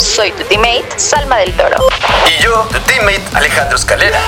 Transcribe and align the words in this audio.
Soy 0.00 0.32
tu 0.32 0.42
teammate, 0.44 0.84
Salma 0.96 1.38
del 1.38 1.52
Toro. 1.52 1.76
Y 2.26 2.42
yo, 2.42 2.66
tu 2.72 2.78
teammate, 2.80 3.22
Alejandro 3.34 3.76
Escalera. 3.76 4.18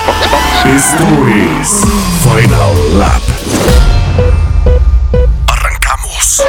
Esto 0.65 1.03
es 1.27 1.81
Final 2.23 2.99
Lap. 2.99 3.21
Arrancamos. 5.47 6.43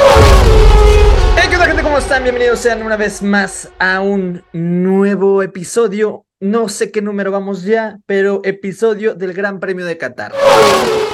Hey, 1.35 1.47
¿qué 1.49 1.55
onda, 1.55 1.67
gente? 1.67 1.83
¿Cómo 1.83 1.97
están? 1.97 2.23
Bienvenidos 2.23 2.59
sean 2.59 2.81
una 2.83 2.95
vez 2.95 3.21
más 3.21 3.69
a 3.79 3.99
un 4.01 4.43
nuevo 4.53 5.43
episodio. 5.43 6.25
No 6.39 6.69
sé 6.69 6.91
qué 6.91 7.01
número 7.01 7.31
vamos 7.31 7.63
ya, 7.63 7.97
pero 8.05 8.41
episodio 8.45 9.13
del 9.13 9.33
Gran 9.33 9.59
Premio 9.59 9.85
de 9.85 9.97
Qatar. 9.97 10.31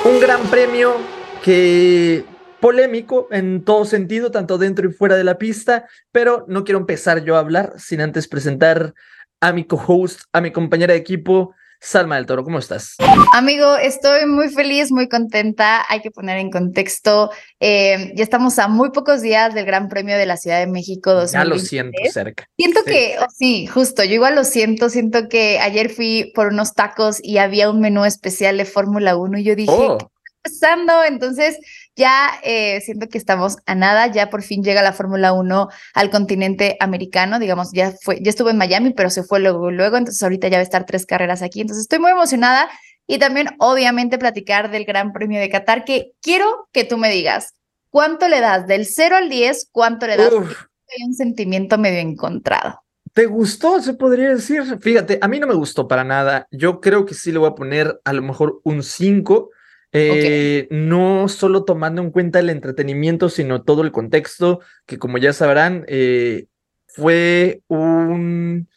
Un 0.04 0.20
gran 0.20 0.42
premio 0.44 0.98
que 1.44 2.26
polémico 2.66 3.28
en 3.30 3.64
todo 3.64 3.86
sentido, 3.86 4.32
tanto 4.32 4.58
dentro 4.58 4.90
y 4.90 4.92
fuera 4.92 5.16
de 5.16 5.24
la 5.24 5.38
pista, 5.38 5.88
pero 6.12 6.46
no 6.48 6.64
quiero 6.64 6.80
empezar 6.80 7.24
yo 7.24 7.36
a 7.36 7.40
hablar 7.40 7.74
sin 7.78 8.02
antes 8.02 8.28
presentar 8.28 8.96
a 9.40 9.54
mi 9.54 9.66
co-host, 9.66 10.22
a 10.34 10.42
mi 10.42 10.50
compañera 10.52 10.94
de 10.94 11.00
equipo, 11.00 11.54
Salma 11.80 12.16
del 12.16 12.26
Toro. 12.26 12.44
¿Cómo 12.44 12.58
estás? 12.58 12.96
Amigo, 13.34 13.76
estoy 13.76 14.26
muy 14.26 14.50
feliz, 14.50 14.92
muy 14.92 15.08
contenta. 15.08 15.86
Hay 15.90 16.02
que 16.02 16.10
poner 16.10 16.40
en 16.40 16.50
contexto, 16.50 17.30
eh, 17.60 18.12
ya 18.16 18.24
estamos 18.24 18.58
a 18.58 18.68
muy 18.68 18.90
pocos 18.90 19.22
días 19.22 19.54
del 19.54 19.68
Gran 19.68 19.88
Premio 19.88 20.18
de 20.18 20.26
la 20.26 20.36
Ciudad 20.36 20.58
de 20.58 20.66
México 20.66 21.14
2023. 21.14 21.34
Ya 21.34 21.46
lo 21.46 21.60
siento 21.60 22.12
cerca. 22.12 22.50
Siento 22.58 22.80
sí. 22.84 22.92
que, 22.92 23.16
oh, 23.22 23.28
sí, 23.32 23.68
justo, 23.68 24.04
yo 24.04 24.16
igual 24.16 24.34
lo 24.34 24.44
siento, 24.44 24.90
siento 24.90 25.30
que 25.30 25.60
ayer 25.60 25.92
fui 25.92 26.32
por 26.34 26.48
unos 26.48 26.74
tacos 26.74 27.20
y 27.22 27.38
había 27.38 27.70
un 27.70 27.80
menú 27.80 28.06
especial 28.06 28.58
de 28.58 28.66
Fórmula 28.66 29.16
1 29.16 29.38
y 29.38 29.44
yo 29.44 29.56
dije, 29.56 29.72
Oh. 29.72 30.00
¿qué 30.00 30.06
está 30.06 30.68
pasando? 30.68 31.04
Entonces 31.04 31.60
ya 31.96 32.40
eh, 32.44 32.82
siento 32.82 33.08
que 33.08 33.18
estamos 33.18 33.58
a 33.66 33.76
nada, 33.76 34.08
ya 34.08 34.30
por 34.30 34.44
fin 34.44 34.64
llega 34.64 34.82
la 34.82 34.94
Fórmula 34.94 35.34
1 35.34 35.70
al 35.94 36.10
continente 36.10 36.78
americano, 36.80 37.40
digamos, 37.40 37.72
ya 37.72 37.94
fue, 38.02 38.20
ya 38.22 38.30
estuvo 38.30 38.50
en 38.50 38.58
Miami, 38.58 38.92
pero 38.92 39.10
se 39.10 39.24
fue 39.24 39.40
luego, 39.40 39.72
luego, 39.72 39.98
entonces 39.98 40.22
ahorita 40.22 40.48
ya 40.48 40.58
va 40.58 40.62
a 40.62 40.64
estar 40.64 40.86
tres 40.86 41.06
carreras 41.06 41.42
aquí, 41.42 41.62
entonces 41.62 41.84
estoy 41.84 42.00
muy 42.00 42.12
emocionada 42.12 42.70
y 43.08 43.20
también 43.20 43.50
obviamente 43.60 44.18
platicar 44.18 44.72
del 44.72 44.86
Gran 44.86 45.14
Premio 45.14 45.40
de 45.40 45.50
Qatar, 45.50 45.86
que 45.86 46.12
quiero 46.22 46.68
que 46.72 46.84
tú 46.84 46.98
me 46.98 47.10
digas, 47.10 47.54
¿cuánto 47.90 48.28
le 48.28 48.42
das 48.42 48.68
del 48.68 48.86
0 48.86 49.16
al 49.16 49.30
10? 49.30 49.70
¿Cuánto 49.72 50.08
le 50.08 50.18
das? 50.18 50.34
Hay 50.34 51.04
un 51.06 51.14
sentimiento 51.14 51.78
medio 51.78 52.00
encontrado. 52.00 52.82
¿Te 53.14 53.28
gustó? 53.28 53.82
Se 53.82 53.94
podría 53.94 54.36
decir. 54.36 54.62
Fíjate, 54.82 55.20
a 55.22 55.28
mí 55.28 55.40
no 55.40 55.48
me 55.48 55.54
gustó 55.54 55.88
para 55.88 56.04
nada. 56.04 56.48
Yo 56.52 56.82
creo 56.82 57.06
que 57.06 57.14
sí 57.14 57.32
le 57.32 57.40
voy 57.40 57.50
a 57.50 57.56
poner 57.56 58.02
a 58.04 58.12
lo 58.12 58.22
mejor 58.22 58.60
un 58.64 58.84
5. 58.84 59.50
Eh, 59.98 60.68
No 60.72 61.28
solo 61.28 61.64
tomando 61.64 62.02
en 62.02 62.12
cuenta 62.12 62.40
el 62.40 62.50
entretenimiento, 62.50 63.30
sino 63.30 63.64
todo 63.64 63.82
el 63.82 63.92
contexto, 63.92 64.60
que 64.86 64.98
como 64.98 65.18
ya 65.18 65.34
sabrán, 65.34 65.86
eh, 65.88 66.48
fue 66.88 67.62
un, 67.68 68.68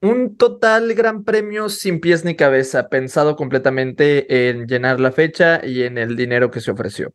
un 0.00 0.36
total 0.36 0.94
gran 0.94 1.24
premio 1.24 1.68
sin 1.68 2.00
pies 2.00 2.24
ni 2.24 2.36
cabeza, 2.36 2.88
pensado 2.88 3.36
completamente 3.36 4.48
en 4.48 4.66
llenar 4.66 5.00
la 5.00 5.12
fecha 5.12 5.64
y 5.64 5.82
en 5.82 5.98
el 5.98 6.16
dinero 6.16 6.50
que 6.50 6.60
se 6.60 6.70
ofreció. 6.70 7.12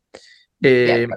Eh, 0.61 1.07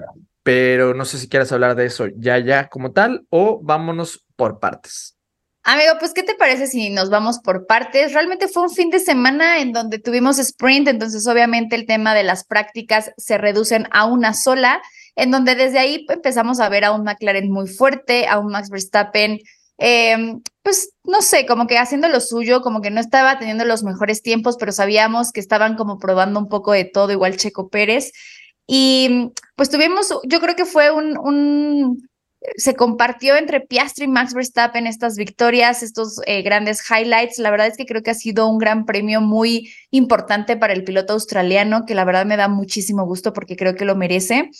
pero 0.42 0.94
no 0.94 1.04
sé 1.04 1.18
si 1.18 1.28
quieras 1.28 1.52
hablar 1.52 1.76
de 1.76 1.86
eso 1.86 2.08
ya, 2.16 2.38
ya 2.38 2.68
como 2.68 2.92
tal, 2.92 3.26
o 3.30 3.60
vámonos 3.62 4.24
por 4.36 4.58
partes. 4.58 5.16
Amigo, 5.64 5.92
pues, 6.00 6.12
¿qué 6.12 6.24
te 6.24 6.34
parece 6.34 6.66
si 6.66 6.90
nos 6.90 7.08
vamos 7.08 7.38
por 7.38 7.66
partes? 7.66 8.12
Realmente 8.12 8.48
fue 8.48 8.64
un 8.64 8.70
fin 8.70 8.90
de 8.90 8.98
semana 8.98 9.60
en 9.60 9.72
donde 9.72 10.00
tuvimos 10.00 10.40
sprint, 10.40 10.88
entonces 10.88 11.24
obviamente 11.28 11.76
el 11.76 11.86
tema 11.86 12.14
de 12.14 12.24
las 12.24 12.44
prácticas 12.44 13.12
se 13.16 13.38
reducen 13.38 13.86
a 13.92 14.06
una 14.06 14.34
sola, 14.34 14.82
en 15.14 15.30
donde 15.30 15.54
desde 15.54 15.78
ahí 15.78 16.04
empezamos 16.08 16.58
a 16.58 16.68
ver 16.68 16.84
a 16.84 16.90
un 16.90 17.04
McLaren 17.04 17.48
muy 17.48 17.68
fuerte, 17.68 18.26
a 18.26 18.40
un 18.40 18.50
Max 18.50 18.70
Verstappen, 18.70 19.38
eh, 19.78 20.34
pues 20.62 20.94
no 21.04 21.22
sé, 21.22 21.46
como 21.46 21.68
que 21.68 21.78
haciendo 21.78 22.08
lo 22.08 22.20
suyo, 22.20 22.60
como 22.60 22.80
que 22.80 22.90
no 22.90 23.00
estaba 23.00 23.38
teniendo 23.38 23.64
los 23.64 23.84
mejores 23.84 24.20
tiempos, 24.22 24.56
pero 24.58 24.72
sabíamos 24.72 25.30
que 25.30 25.40
estaban 25.40 25.76
como 25.76 25.98
probando 25.98 26.40
un 26.40 26.48
poco 26.48 26.72
de 26.72 26.84
todo, 26.86 27.12
igual 27.12 27.36
Checo 27.36 27.68
Pérez. 27.68 28.10
Y 28.66 29.30
pues 29.54 29.70
tuvimos, 29.70 30.12
yo 30.24 30.40
creo 30.40 30.56
que 30.56 30.64
fue 30.64 30.90
un, 30.90 31.18
un 31.18 32.08
se 32.56 32.74
compartió 32.74 33.36
entre 33.36 33.60
Piastri 33.60 34.04
y 34.04 34.08
Max 34.08 34.34
Verstappen 34.34 34.86
estas 34.86 35.16
victorias, 35.16 35.82
estos 35.82 36.20
eh, 36.26 36.42
grandes 36.42 36.82
highlights. 36.90 37.38
La 37.38 37.50
verdad 37.50 37.68
es 37.68 37.76
que 37.76 37.86
creo 37.86 38.02
que 38.02 38.10
ha 38.10 38.14
sido 38.14 38.48
un 38.48 38.58
gran 38.58 38.84
premio 38.84 39.20
muy 39.20 39.72
importante 39.90 40.56
para 40.56 40.72
el 40.72 40.84
piloto 40.84 41.12
australiano, 41.12 41.84
que 41.86 41.94
la 41.94 42.04
verdad 42.04 42.26
me 42.26 42.36
da 42.36 42.48
muchísimo 42.48 43.04
gusto 43.04 43.32
porque 43.32 43.56
creo 43.56 43.74
que 43.74 43.84
lo 43.84 43.94
merece. 43.94 44.50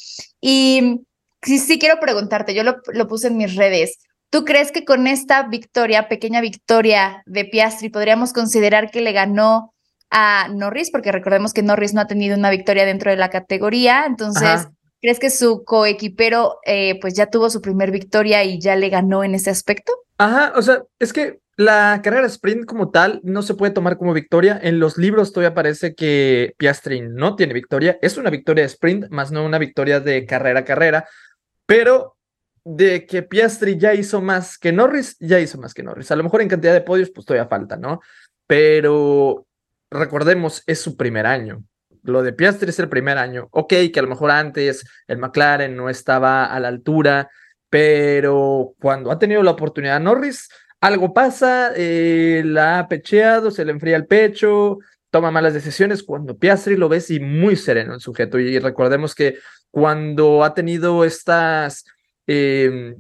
Y 0.41 1.01
sí, 1.43 1.79
quiero 1.79 1.99
preguntarte, 2.01 2.55
yo 2.55 2.63
lo, 2.63 2.77
lo 2.93 3.09
puse 3.09 3.29
en 3.29 3.37
mis 3.37 3.57
redes. 3.57 3.99
¿Tú 4.31 4.45
crees 4.45 4.73
que 4.73 4.85
con 4.85 5.07
esta 5.07 5.43
victoria, 5.43 6.09
pequeña 6.09 6.41
victoria 6.41 7.23
de 7.27 7.45
Piastri, 7.45 7.91
podríamos 7.91 8.33
considerar 8.33 8.91
que 8.91 9.01
le 9.01 9.13
ganó 9.13 9.75
a 10.11 10.49
Norris? 10.49 10.91
Porque 10.91 11.13
recordemos 11.13 11.53
que 11.53 11.63
Norris 11.63 11.95
no 11.95 12.01
ha 12.01 12.07
tenido 12.07 12.37
una 12.37 12.51
victoria 12.51 12.87
dentro 12.87 13.11
de 13.11 13.17
la 13.17 13.29
categoría, 13.29 14.05
entonces... 14.07 14.69
¿Crees 15.03 15.19
que 15.19 15.31
su 15.31 15.65
coequipero 15.65 16.61
eh, 16.65 17.01
pues 17.01 17.15
ya 17.15 17.27
tuvo 17.27 17.51
su 17.51 17.61
primer 17.61 17.91
victoria 17.91 18.45
y 18.45 18.61
ya 18.61 18.77
le 18.77 18.89
ganó 18.89 19.25
en 19.25 19.35
ese 19.35 19.51
aspecto? 19.51 19.93
Ajá, 20.17 20.53
o 20.55 20.63
sea, 20.63 20.85
es 21.01 21.13
que 21.13 21.41
la 21.57 22.01
carrera 22.05 22.29
sprint 22.29 22.67
como 22.67 22.91
tal 22.91 23.21
no 23.25 23.43
se 23.43 23.55
puede 23.55 23.73
tomar 23.73 23.99
como 23.99 24.13
victoria. 24.13 24.61
En 24.63 24.79
los 24.79 24.99
libros 24.99 25.33
todavía 25.33 25.55
parece 25.55 25.97
que 25.97 26.55
Piastri 26.57 27.01
no 27.01 27.35
tiene 27.35 27.53
victoria. 27.53 27.99
Es 28.01 28.17
una 28.17 28.31
victoria 28.31 28.63
de 28.63 28.69
sprint, 28.69 29.09
más 29.11 29.33
no 29.33 29.45
una 29.45 29.59
victoria 29.59 29.99
de 29.99 30.25
carrera 30.25 30.61
a 30.61 30.65
carrera. 30.65 31.09
Pero 31.67 32.17
de 32.65 33.05
que 33.05 33.25
Piastri 33.25 33.77
ya 33.77 33.95
hizo 33.95 34.23
más 34.23 34.57
que 34.57 34.71
Norris, 34.71 35.17
ya 35.19 35.41
hizo 35.41 35.59
más 35.59 35.75
que 35.75 35.83
Norris. 35.83 36.13
A 36.13 36.17
lo 36.17 36.23
mejor 36.23 36.43
en 36.43 36.49
cantidad 36.49 36.75
de 36.75 36.81
podios, 36.81 37.11
pues 37.11 37.27
todavía 37.27 37.49
falta, 37.49 37.77
¿no? 37.77 38.01
Pero 38.47 39.49
recordemos, 39.91 40.63
es 40.65 40.81
su 40.81 40.97
primer 40.97 41.27
año 41.27 41.65
lo 42.03 42.23
de 42.23 42.33
Piastri 42.33 42.71
es 42.71 42.79
el 42.79 42.89
primer 42.89 43.19
año. 43.19 43.49
Ok, 43.51 43.75
que 43.93 43.99
a 43.99 44.03
lo 44.03 44.09
mejor 44.09 44.31
antes 44.31 44.85
el 45.07 45.19
McLaren 45.19 45.77
no 45.77 45.89
estaba 45.89 46.47
a 46.47 46.61
la 46.61 46.69
altura, 46.69 47.31
pero 47.71 48.75
cuando 48.81 49.11
ha 49.11 49.19
tenido 49.19 49.43
la 49.43 49.53
oportunidad 49.53 50.01
Norris, 50.01 50.49
algo 50.81 51.15
pasa, 51.15 51.73
eh, 51.77 52.43
la 52.45 52.81
ha 52.81 52.89
pecheado, 52.89 53.51
se 53.51 53.65
le 53.65 53.73
enfría 53.73 53.97
el 53.97 54.07
pecho, 54.07 54.79
toma 55.11 55.31
malas 55.31 55.55
decisiones. 55.55 56.03
Cuando 56.03 56.37
Piastri 56.37 56.77
lo 56.77 56.89
ves 56.89 57.11
y 57.11 57.21
muy 57.21 57.57
sereno 57.57 57.95
el 57.95 58.01
sujeto. 58.01 58.39
Y 58.39 58.59
recordemos 58.59 59.15
que 59.15 59.39
cuando 59.71 60.45
ha 60.45 60.55
tenido 60.55 61.05
estas. 61.05 61.85
Eh, 62.27 62.95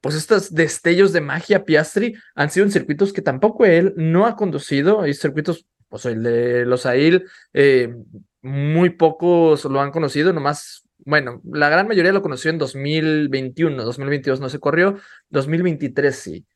pues 0.00 0.14
estos 0.14 0.54
destellos 0.54 1.12
de 1.12 1.20
magia 1.20 1.64
Piastri 1.64 2.16
han 2.34 2.50
sido 2.50 2.66
en 2.66 2.72
circuitos 2.72 3.12
que 3.12 3.22
tampoco 3.22 3.64
él 3.64 3.94
no 3.96 4.26
ha 4.26 4.36
conducido, 4.36 5.02
hay 5.02 5.14
circuitos, 5.14 5.66
pues 5.88 6.06
el 6.06 6.22
de 6.22 6.64
Los 6.64 6.86
Ail, 6.86 7.26
eh, 7.52 7.94
muy 8.42 8.90
pocos 8.90 9.64
lo 9.64 9.80
han 9.80 9.90
conocido, 9.90 10.32
nomás, 10.32 10.88
bueno, 10.98 11.40
la 11.44 11.68
gran 11.68 11.88
mayoría 11.88 12.12
lo 12.12 12.22
conoció 12.22 12.50
en 12.50 12.58
2021, 12.58 13.84
2022 13.84 14.40
no 14.40 14.48
se 14.48 14.60
corrió, 14.60 14.98
2023 15.30 16.16
sí. 16.16 16.46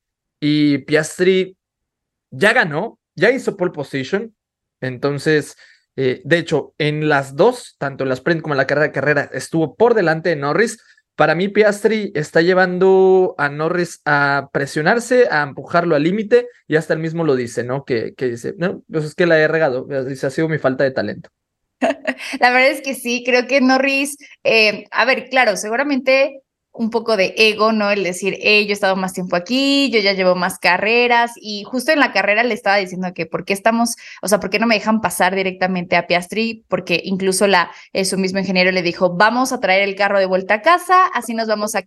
Y 0.40 0.78
Piastri 0.78 1.56
ya 2.30 2.52
ganó, 2.52 2.98
ya 3.14 3.30
hizo 3.30 3.56
pole 3.56 3.72
position, 3.72 4.34
entonces, 4.80 5.56
eh, 5.96 6.20
de 6.24 6.38
hecho, 6.38 6.74
en 6.78 7.08
las 7.08 7.36
dos, 7.36 7.76
tanto 7.78 8.04
en 8.04 8.08
la 8.08 8.14
sprint 8.14 8.42
como 8.42 8.54
en 8.54 8.58
la 8.58 8.66
carrera 8.66 8.88
de 8.88 8.92
carrera, 8.92 9.30
estuvo 9.32 9.76
por 9.76 9.94
delante 9.94 10.30
de 10.30 10.36
Norris. 10.36 10.82
Para 11.14 11.34
mí, 11.34 11.48
Piastri 11.48 12.10
está 12.14 12.40
llevando 12.40 13.34
a 13.38 13.48
Norris 13.48 14.00
a 14.04 14.48
presionarse, 14.52 15.28
a 15.30 15.42
empujarlo 15.42 15.94
al 15.94 16.02
límite, 16.02 16.48
y 16.66 16.76
hasta 16.76 16.94
él 16.94 17.00
mismo 17.00 17.22
lo 17.24 17.36
dice, 17.36 17.64
¿no? 17.64 17.84
Que, 17.84 18.14
que 18.14 18.28
dice, 18.28 18.54
no, 18.58 18.82
pues 18.90 19.04
es 19.04 19.14
que 19.14 19.26
la 19.26 19.38
he 19.38 19.46
regado, 19.46 19.86
dice, 20.04 20.26
ha 20.26 20.30
sido 20.30 20.48
mi 20.48 20.58
falta 20.58 20.84
de 20.84 20.90
talento. 20.90 21.30
La 22.40 22.50
verdad 22.50 22.70
es 22.70 22.82
que 22.82 22.94
sí, 22.94 23.22
creo 23.24 23.46
que 23.46 23.60
Norris, 23.60 24.16
eh, 24.44 24.86
a 24.90 25.04
ver, 25.04 25.28
claro, 25.28 25.56
seguramente 25.56 26.42
un 26.72 26.90
poco 26.90 27.16
de 27.16 27.34
ego, 27.36 27.72
¿no? 27.72 27.90
El 27.90 28.02
decir, 28.02 28.34
yo 28.34 28.40
he 28.40 28.72
estado 28.72 28.96
más 28.96 29.12
tiempo 29.12 29.36
aquí, 29.36 29.90
yo 29.90 30.00
ya 30.00 30.14
llevo 30.14 30.34
más 30.34 30.58
carreras 30.58 31.32
y 31.36 31.64
justo 31.64 31.92
en 31.92 32.00
la 32.00 32.12
carrera 32.12 32.44
le 32.44 32.54
estaba 32.54 32.78
diciendo 32.78 33.12
que 33.14 33.26
por 33.26 33.44
qué 33.44 33.52
estamos, 33.52 33.96
o 34.22 34.28
sea, 34.28 34.40
por 34.40 34.48
qué 34.48 34.58
no 34.58 34.66
me 34.66 34.76
dejan 34.76 35.02
pasar 35.02 35.34
directamente 35.34 35.96
a 35.96 36.06
Piastri, 36.06 36.64
porque 36.68 37.00
incluso 37.04 37.46
la, 37.46 37.70
eh, 37.92 38.06
su 38.06 38.16
mismo 38.16 38.38
ingeniero 38.38 38.70
le 38.72 38.82
dijo, 38.82 39.14
vamos 39.14 39.52
a 39.52 39.60
traer 39.60 39.82
el 39.82 39.96
carro 39.96 40.18
de 40.18 40.26
vuelta 40.26 40.54
a 40.54 40.62
casa, 40.62 41.06
así 41.08 41.34
nos 41.34 41.46
vamos 41.46 41.74
a, 41.74 41.82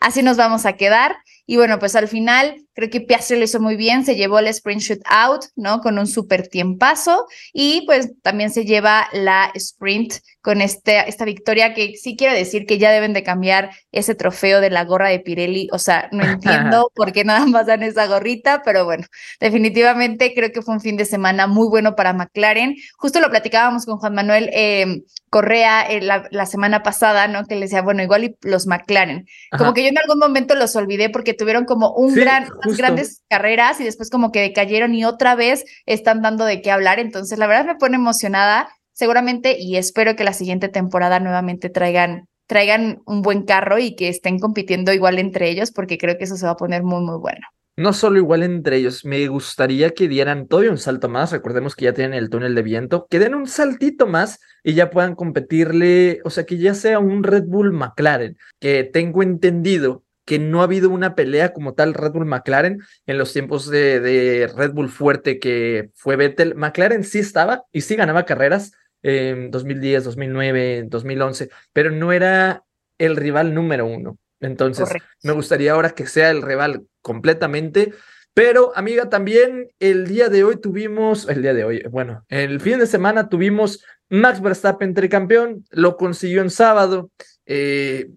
así 0.00 0.22
nos 0.22 0.36
vamos 0.36 0.64
a 0.64 0.74
quedar 0.74 1.16
Y 1.50 1.56
bueno, 1.56 1.78
pues 1.78 1.96
al 1.96 2.08
final 2.08 2.62
creo 2.74 2.90
que 2.90 3.00
Piastri 3.00 3.38
lo 3.38 3.44
hizo 3.44 3.58
muy 3.58 3.74
bien, 3.74 4.04
se 4.04 4.16
llevó 4.16 4.38
el 4.38 4.48
sprint 4.48 4.82
shootout, 4.82 5.46
¿no? 5.56 5.80
Con 5.80 5.98
un 5.98 6.06
súper 6.06 6.46
tiempazo 6.46 7.26
y 7.54 7.86
pues 7.86 8.10
también 8.20 8.50
se 8.50 8.66
lleva 8.66 9.08
la 9.14 9.50
sprint 9.54 10.16
con 10.40 10.60
este, 10.60 11.08
esta 11.08 11.24
victoria 11.24 11.74
que 11.74 11.94
sí 11.96 12.16
quiero 12.16 12.34
decir 12.34 12.64
que 12.66 12.78
ya 12.78 12.90
deben 12.90 13.12
de 13.12 13.22
cambiar 13.22 13.70
ese 13.92 14.14
trofeo 14.14 14.60
de 14.60 14.70
la 14.70 14.84
gorra 14.84 15.08
de 15.08 15.20
Pirelli. 15.20 15.68
O 15.72 15.78
sea, 15.78 16.08
no 16.12 16.22
entiendo 16.24 16.90
por 16.94 17.12
qué 17.12 17.24
nada 17.24 17.46
más 17.46 17.66
dan 17.66 17.82
esa 17.82 18.06
gorrita, 18.06 18.62
pero 18.64 18.84
bueno, 18.84 19.06
definitivamente 19.40 20.34
creo 20.34 20.52
que 20.52 20.62
fue 20.62 20.74
un 20.74 20.80
fin 20.80 20.96
de 20.96 21.04
semana 21.04 21.46
muy 21.46 21.68
bueno 21.68 21.96
para 21.96 22.12
McLaren. 22.12 22.76
Justo 22.96 23.20
lo 23.20 23.30
platicábamos 23.30 23.84
con 23.84 23.98
Juan 23.98 24.14
Manuel 24.14 24.50
eh, 24.52 25.02
Correa 25.30 25.82
eh, 25.82 26.00
la, 26.00 26.46
semana 26.46 26.82
pasada, 26.82 27.28
¿no? 27.28 27.44
Que 27.44 27.56
le 27.56 27.62
decía, 27.62 27.82
bueno, 27.82 28.02
igual 28.02 28.24
y 28.24 28.36
los 28.42 28.66
McLaren. 28.66 29.26
Como 29.56 29.74
que 29.74 29.82
yo 29.82 29.88
en 29.88 29.98
algún 29.98 30.18
momento 30.18 30.54
los 30.54 30.74
olvidé 30.76 31.10
porque 31.10 31.34
tuvieron 31.34 31.64
como 31.64 31.92
un 31.92 32.14
gran, 32.14 32.48
unas 32.64 32.78
grandes 32.78 33.22
carreras 33.28 33.80
y 33.80 33.84
después 33.84 34.08
como 34.08 34.32
que 34.32 34.40
decayeron 34.40 34.94
y 34.94 35.04
otra 35.04 35.34
vez 35.34 35.64
están 35.84 36.22
dando 36.22 36.44
de 36.44 36.62
qué 36.62 36.70
hablar. 36.70 36.98
Entonces, 36.98 37.38
la 37.38 37.46
verdad 37.46 37.66
me 37.66 37.74
pone 37.74 37.96
emocionada 37.96 38.70
seguramente 38.98 39.56
y 39.58 39.76
espero 39.76 40.16
que 40.16 40.24
la 40.24 40.32
siguiente 40.32 40.68
temporada 40.68 41.20
nuevamente 41.20 41.70
traigan 41.70 42.26
traigan 42.46 43.00
un 43.06 43.22
buen 43.22 43.44
carro 43.44 43.78
y 43.78 43.94
que 43.94 44.08
estén 44.08 44.38
compitiendo 44.38 44.92
igual 44.92 45.18
entre 45.18 45.50
ellos 45.50 45.70
porque 45.70 45.98
creo 45.98 46.18
que 46.18 46.24
eso 46.24 46.36
se 46.36 46.46
va 46.46 46.52
a 46.52 46.56
poner 46.56 46.82
muy 46.82 47.02
muy 47.02 47.18
bueno. 47.18 47.46
No 47.76 47.92
solo 47.92 48.18
igual 48.18 48.42
entre 48.42 48.78
ellos, 48.78 49.04
me 49.04 49.24
gustaría 49.28 49.90
que 49.90 50.08
dieran 50.08 50.48
todavía 50.48 50.72
un 50.72 50.78
salto 50.78 51.08
más, 51.08 51.30
recordemos 51.30 51.76
que 51.76 51.84
ya 51.84 51.92
tienen 51.92 52.14
el 52.14 52.28
túnel 52.28 52.56
de 52.56 52.62
viento, 52.62 53.06
que 53.08 53.20
den 53.20 53.36
un 53.36 53.46
saltito 53.46 54.08
más 54.08 54.40
y 54.64 54.74
ya 54.74 54.90
puedan 54.90 55.14
competirle, 55.14 56.20
o 56.24 56.30
sea, 56.30 56.44
que 56.44 56.58
ya 56.58 56.74
sea 56.74 56.98
un 56.98 57.22
Red 57.22 57.44
Bull 57.44 57.72
McLaren, 57.72 58.36
que 58.58 58.82
tengo 58.82 59.22
entendido 59.22 60.02
que 60.24 60.40
no 60.40 60.60
ha 60.60 60.64
habido 60.64 60.90
una 60.90 61.14
pelea 61.14 61.52
como 61.52 61.74
tal 61.74 61.94
Red 61.94 62.12
Bull 62.12 62.26
McLaren 62.26 62.80
en 63.06 63.16
los 63.16 63.32
tiempos 63.32 63.70
de, 63.70 64.00
de 64.00 64.48
Red 64.48 64.72
Bull 64.72 64.90
fuerte 64.90 65.38
que 65.38 65.90
fue 65.94 66.16
Vettel. 66.16 66.54
McLaren 66.54 67.04
sí 67.04 67.20
estaba 67.20 67.62
y 67.72 67.82
sí 67.82 67.94
ganaba 67.96 68.24
carreras, 68.24 68.72
en 69.02 69.50
2010, 69.50 70.04
2009, 70.04 70.84
2011, 70.88 71.50
pero 71.72 71.90
no 71.90 72.12
era 72.12 72.64
el 72.98 73.16
rival 73.16 73.54
número 73.54 73.86
uno. 73.86 74.18
Entonces, 74.40 74.88
me 75.22 75.32
gustaría 75.32 75.72
ahora 75.72 75.90
que 75.90 76.06
sea 76.06 76.30
el 76.30 76.42
rival 76.42 76.86
completamente. 77.02 77.92
Pero, 78.34 78.72
amiga, 78.76 79.08
también 79.08 79.68
el 79.80 80.06
día 80.06 80.28
de 80.28 80.44
hoy 80.44 80.60
tuvimos, 80.60 81.28
el 81.28 81.42
día 81.42 81.54
de 81.54 81.64
hoy, 81.64 81.82
bueno, 81.90 82.24
el 82.28 82.60
fin 82.60 82.78
de 82.78 82.86
semana 82.86 83.28
tuvimos 83.28 83.84
Max 84.10 84.40
Verstappen 84.40 84.94
tricampeón, 84.94 85.64
lo 85.70 85.96
consiguió 85.96 86.42
en 86.42 86.50
sábado. 86.50 87.10
Eh, 87.46 88.10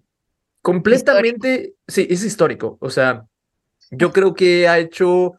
completamente, 0.60 1.74
sí, 1.88 2.06
es 2.08 2.24
histórico. 2.24 2.78
O 2.80 2.90
sea, 2.90 3.24
yo 3.90 4.12
creo 4.12 4.34
que 4.34 4.68
ha 4.68 4.78
hecho 4.78 5.34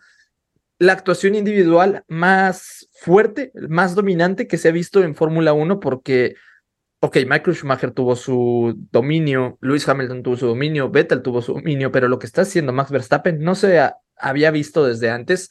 la 0.80 0.94
actuación 0.94 1.36
individual 1.36 2.04
más 2.08 2.83
fuerte, 3.04 3.52
más 3.68 3.96
dominante 3.96 4.48
que 4.48 4.58
se 4.58 4.70
ha 4.70 4.72
visto 4.72 5.04
en 5.04 5.14
Fórmula 5.14 5.52
1 5.52 5.82
porque, 5.82 6.36
ok, 7.02 7.18
Michael 7.28 7.54
Schumacher 7.54 7.92
tuvo 7.92 8.16
su 8.16 8.76
dominio, 8.92 9.58
Lewis 9.60 9.88
Hamilton 9.90 10.24
tuvo 10.24 10.38
su 10.38 10.48
dominio, 10.48 10.90
Vettel 10.90 11.22
tuvo 11.22 11.42
su 11.42 11.54
dominio, 11.54 11.92
pero 11.92 12.08
lo 12.08 12.18
que 12.18 12.28
está 12.28 12.44
haciendo 12.44 12.72
Max 12.72 12.92
Verstappen 12.92 13.42
no 13.42 13.56
se 13.56 13.82
había 14.16 14.52
visto 14.52 14.86
desde 14.86 15.10
antes 15.10 15.50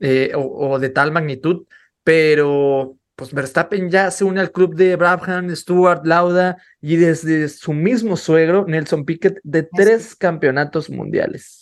eh, 0.00 0.32
o, 0.36 0.78
de 0.78 0.90
tal 0.90 1.12
magnitud, 1.12 1.64
pero 2.04 2.98
pues 3.16 3.32
Verstappen 3.32 3.88
ya 3.88 4.10
se 4.10 4.24
une 4.24 4.40
al 4.40 4.52
club 4.52 4.74
de 4.74 4.96
Brabham, 4.96 5.48
Stuart, 5.56 6.04
Lauda 6.04 6.58
y 6.82 6.96
desde 6.96 7.48
su 7.48 7.72
mismo 7.72 8.18
suegro, 8.18 8.66
Nelson 8.68 9.06
Piquet, 9.06 9.40
de 9.44 9.62
tres 9.62 10.14
campeonatos 10.14 10.90
mundiales. 10.90 11.61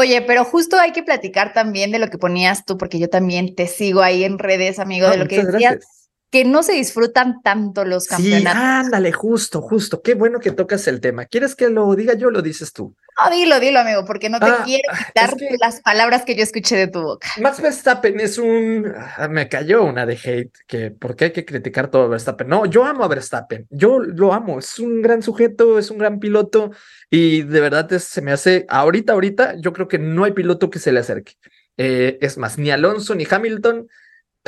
Oye, 0.00 0.22
pero 0.22 0.44
justo 0.44 0.78
hay 0.78 0.92
que 0.92 1.02
platicar 1.02 1.52
también 1.52 1.90
de 1.90 1.98
lo 1.98 2.06
que 2.06 2.18
ponías 2.18 2.64
tú, 2.64 2.78
porque 2.78 3.00
yo 3.00 3.10
también 3.10 3.56
te 3.56 3.66
sigo 3.66 4.00
ahí 4.00 4.22
en 4.22 4.38
redes, 4.38 4.78
amigo, 4.78 5.10
de 5.10 5.16
lo 5.16 5.26
que 5.26 5.42
decías, 5.42 5.97
que 6.30 6.44
no 6.44 6.62
se 6.62 6.72
disfrutan 6.72 7.40
tanto 7.42 7.84
los 7.84 8.06
campeonatos. 8.06 8.52
Sí, 8.52 8.58
ándale, 8.58 9.12
justo, 9.12 9.62
justo. 9.62 10.02
Qué 10.02 10.14
bueno 10.14 10.40
que 10.40 10.52
tocas 10.52 10.86
el 10.86 11.00
tema. 11.00 11.24
¿Quieres 11.24 11.54
que 11.56 11.70
lo 11.70 11.94
diga 11.94 12.14
yo 12.14 12.28
o 12.28 12.30
lo 12.30 12.42
dices 12.42 12.72
tú? 12.72 12.94
No, 13.20 13.30
dilo, 13.30 13.58
dilo, 13.58 13.80
amigo, 13.80 14.04
porque 14.04 14.28
no 14.28 14.38
te 14.38 14.46
ah, 14.46 14.62
quiero 14.64 14.82
quitar 15.06 15.34
las 15.60 15.80
palabras 15.80 16.24
que 16.24 16.36
yo 16.36 16.42
escuché 16.42 16.76
de 16.76 16.86
tu 16.86 17.00
boca. 17.00 17.28
Max 17.40 17.60
Verstappen 17.60 18.20
es 18.20 18.38
un. 18.38 18.92
Ah, 18.94 19.28
me 19.28 19.48
cayó 19.48 19.84
una 19.84 20.04
de 20.06 20.18
hate, 20.22 20.52
que 20.66 20.90
por 20.90 21.16
qué 21.16 21.26
hay 21.26 21.32
que 21.32 21.44
criticar 21.44 21.90
todo 21.90 22.04
a 22.04 22.08
Verstappen. 22.08 22.46
No, 22.46 22.66
yo 22.66 22.84
amo 22.84 23.04
a 23.04 23.08
Verstappen, 23.08 23.66
yo 23.70 23.98
lo 23.98 24.32
amo, 24.32 24.58
es 24.58 24.78
un 24.78 25.02
gran 25.02 25.22
sujeto, 25.22 25.78
es 25.78 25.90
un 25.90 25.98
gran 25.98 26.20
piloto 26.20 26.70
y 27.10 27.42
de 27.42 27.60
verdad 27.60 27.88
se 27.98 28.20
me 28.20 28.32
hace. 28.32 28.66
Ahorita, 28.68 29.14
ahorita, 29.14 29.54
yo 29.58 29.72
creo 29.72 29.88
que 29.88 29.98
no 29.98 30.24
hay 30.24 30.32
piloto 30.32 30.70
que 30.70 30.78
se 30.78 30.92
le 30.92 31.00
acerque. 31.00 31.32
Eh, 31.76 32.18
es 32.20 32.36
más, 32.38 32.58
ni 32.58 32.70
Alonso 32.70 33.14
ni 33.14 33.26
Hamilton 33.28 33.88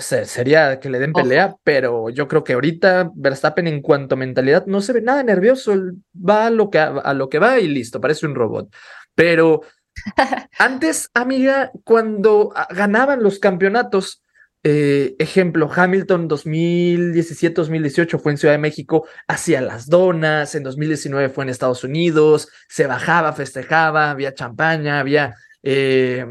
sería 0.00 0.80
que 0.80 0.90
le 0.90 0.98
den 0.98 1.12
pelea, 1.12 1.56
pero 1.62 2.10
yo 2.10 2.28
creo 2.28 2.44
que 2.44 2.54
ahorita 2.54 3.10
Verstappen 3.14 3.66
en 3.66 3.82
cuanto 3.82 4.14
a 4.14 4.18
mentalidad 4.18 4.66
no 4.66 4.80
se 4.80 4.92
ve 4.92 5.02
nada 5.02 5.22
nervioso, 5.22 5.74
va 6.14 6.46
a 6.46 6.50
lo 6.50 6.70
que, 6.70 6.78
a 6.78 7.14
lo 7.14 7.28
que 7.28 7.38
va 7.38 7.60
y 7.60 7.68
listo, 7.68 8.00
parece 8.00 8.26
un 8.26 8.34
robot. 8.34 8.74
Pero 9.14 9.62
antes, 10.58 11.10
amiga, 11.14 11.70
cuando 11.84 12.52
ganaban 12.70 13.22
los 13.22 13.38
campeonatos, 13.38 14.22
eh, 14.62 15.16
ejemplo, 15.18 15.70
Hamilton 15.74 16.28
2017-2018 16.28 18.20
fue 18.20 18.32
en 18.32 18.38
Ciudad 18.38 18.54
de 18.54 18.58
México, 18.58 19.06
hacía 19.26 19.62
las 19.62 19.88
donas, 19.88 20.54
en 20.54 20.62
2019 20.64 21.30
fue 21.30 21.44
en 21.44 21.50
Estados 21.50 21.82
Unidos, 21.82 22.48
se 22.68 22.86
bajaba, 22.86 23.32
festejaba, 23.32 24.10
había 24.10 24.34
champaña, 24.34 25.00
había 25.00 25.34
eh, 25.62 26.26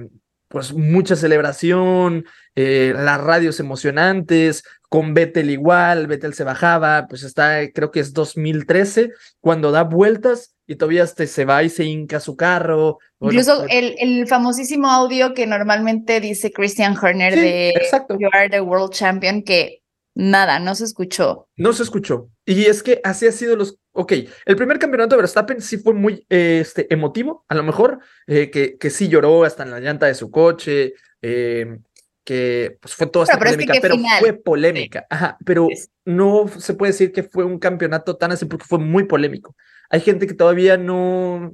pues 0.48 0.74
mucha 0.74 1.16
celebración, 1.16 2.26
eh, 2.62 2.94
las 2.94 3.22
radios 3.22 3.62
emocionantes, 3.62 4.66
con 4.90 5.14
Vettel 5.14 5.50
igual, 5.50 6.08
Vettel 6.08 6.34
se 6.34 6.44
bajaba, 6.44 7.08
pues 7.08 7.24
está, 7.24 7.72
creo 7.72 7.90
que 7.90 8.02
es 8.02 8.12
2013, 8.12 9.14
cuando 9.40 9.72
da 9.72 9.84
vueltas 9.84 10.58
y 10.68 10.76
todavía 10.76 11.04
este, 11.04 11.26
se 11.28 11.46
va 11.46 11.64
y 11.64 11.70
se 11.70 11.86
hinca 11.86 12.20
su 12.20 12.36
carro. 12.36 12.98
Incluso 13.22 13.66
el, 13.70 13.96
el, 13.98 14.28
famosísimo 14.28 14.92
audio 14.92 15.34
que 15.34 15.48
normalmente 15.48 16.20
dice 16.20 16.52
Christian 16.52 16.98
Horner 17.02 17.34
de 17.34 17.74
You 18.20 18.28
are 18.34 18.50
the 18.50 18.60
world 18.60 18.92
champion, 18.92 19.42
que 19.44 19.82
nada, 20.14 20.60
no 20.60 20.76
se 20.76 20.84
escuchó. 20.84 21.48
No 21.56 21.72
se 21.72 21.84
escuchó. 21.84 22.30
Y 22.46 22.66
es 22.66 22.84
que 22.84 23.00
así 23.06 23.26
ha 23.26 23.32
sido 23.32 23.56
los... 23.56 23.78
Ok, 23.94 24.12
el 24.46 24.56
primer 24.58 24.80
campeonato 24.80 25.16
de 25.16 25.22
Verstappen 25.22 25.62
sí 25.62 25.78
fue 25.78 25.94
muy 25.94 26.26
este, 26.28 26.94
emotivo, 26.94 27.46
a 27.48 27.56
lo 27.56 27.64
mejor, 27.64 28.00
eh, 28.28 28.52
que, 28.52 28.78
que 28.78 28.90
sí 28.90 29.08
lloró 29.08 29.46
hasta 29.46 29.64
en 29.64 29.72
la 29.72 29.80
llanta 29.80 30.08
de 30.08 30.16
su 30.16 30.30
coche, 30.30 30.94
eh, 31.22 31.80
que 32.24 32.78
pues, 32.82 32.94
fue 32.94 33.08
toda 33.08 33.26
esta 33.26 33.38
polémica, 33.38 33.74
pero 33.82 33.96
fue 34.20 34.34
polémica. 34.34 35.06
Ajá, 35.10 35.38
pero 35.46 35.68
no 36.06 36.48
se 36.48 36.74
puede 36.74 36.92
decir 36.92 37.12
que 37.12 37.24
fue 37.24 37.44
un 37.44 37.60
campeonato 37.60 38.18
tan 38.18 38.32
así 38.32 38.46
porque 38.46 38.66
fue 38.66 38.80
muy 38.80 39.06
polémico. 39.06 39.56
Hay 39.90 40.02
gente 40.02 40.28
que 40.28 40.34
todavía 40.34 40.78
no. 40.78 41.54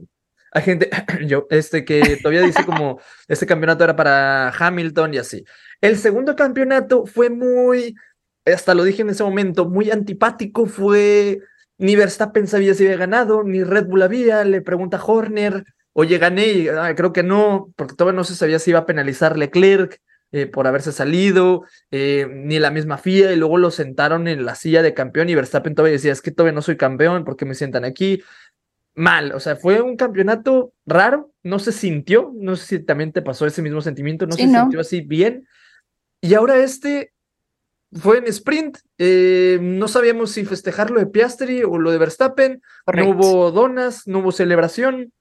Hay 0.51 0.63
gente, 0.63 0.89
yo, 1.27 1.47
este, 1.49 1.85
que 1.85 2.17
todavía 2.21 2.41
dice 2.41 2.65
como 2.65 2.99
este 3.27 3.45
campeonato 3.45 3.83
era 3.83 3.95
para 3.95 4.49
Hamilton 4.49 5.13
y 5.13 5.17
así. 5.17 5.43
El 5.81 5.97
segundo 5.97 6.35
campeonato 6.35 7.05
fue 7.05 7.29
muy, 7.29 7.95
hasta 8.45 8.73
lo 8.73 8.83
dije 8.83 9.01
en 9.01 9.09
ese 9.09 9.23
momento, 9.23 9.69
muy 9.69 9.91
antipático. 9.91 10.65
Fue 10.65 11.39
ni 11.77 11.95
Verstappen 11.95 12.47
sabía 12.47 12.73
si 12.73 12.85
había 12.85 12.97
ganado, 12.97 13.43
ni 13.43 13.63
Red 13.63 13.87
Bull 13.87 14.01
había. 14.01 14.43
Le 14.43 14.61
pregunta 14.61 15.01
Horner, 15.03 15.65
oye, 15.93 16.17
gané 16.17 16.47
y 16.47 16.65
creo 16.95 17.13
que 17.13 17.23
no, 17.23 17.71
porque 17.75 17.95
todavía 17.95 18.17
no 18.17 18.23
se 18.23 18.35
sabía 18.35 18.59
si 18.59 18.71
iba 18.71 18.79
a 18.79 18.85
penalizar 18.85 19.37
Leclerc. 19.37 20.01
Eh, 20.31 20.47
por 20.47 20.67
haberse 20.67 20.91
salido, 20.91 21.63
eh, 21.91 22.27
ni 22.29 22.59
la 22.59 22.69
misma 22.69 22.97
FIA, 22.97 23.31
y 23.31 23.37
luego 23.37 23.57
lo 23.57 23.71
sentaron 23.71 24.27
en 24.27 24.43
la 24.43 24.55
silla 24.55 24.81
de 24.81 24.93
campeón 24.93 25.29
y 25.29 25.35
Verstappen 25.35 25.75
todavía 25.75 25.93
decía, 25.93 26.11
es 26.11 26.21
que 26.21 26.31
todavía 26.31 26.53
no 26.53 26.61
soy 26.61 26.75
campeón, 26.75 27.23
¿por 27.23 27.37
qué 27.37 27.45
me 27.45 27.55
sientan 27.55 27.85
aquí? 27.85 28.21
Mal, 28.95 29.31
o 29.31 29.39
sea, 29.39 29.55
fue 29.55 29.81
un 29.81 29.95
campeonato 29.95 30.73
raro, 30.85 31.31
no 31.43 31.59
se 31.59 31.71
sintió, 31.71 32.33
no 32.35 32.57
sé 32.57 32.65
si 32.65 32.83
también 32.83 33.13
te 33.13 33.21
pasó 33.21 33.45
ese 33.45 33.61
mismo 33.61 33.79
sentimiento, 33.79 34.25
no 34.25 34.35
se 34.35 34.41
sintió 34.41 34.79
así 34.81 35.01
bien. 35.01 35.47
Y 36.19 36.33
ahora 36.33 36.57
este 36.57 37.13
fue 37.93 38.17
en 38.17 38.27
sprint, 38.27 38.79
eh, 38.97 39.59
no 39.61 39.87
sabíamos 39.87 40.31
si 40.31 40.43
festejar 40.43 40.91
lo 40.91 40.99
de 40.99 41.07
Piastri 41.07 41.63
o 41.63 41.77
lo 41.77 41.91
de 41.91 41.97
Verstappen, 41.97 42.61
no 42.93 43.09
hubo 43.09 43.51
donas, 43.51 44.05
no 44.05 44.19
hubo 44.19 44.31
celebración. 44.33 45.13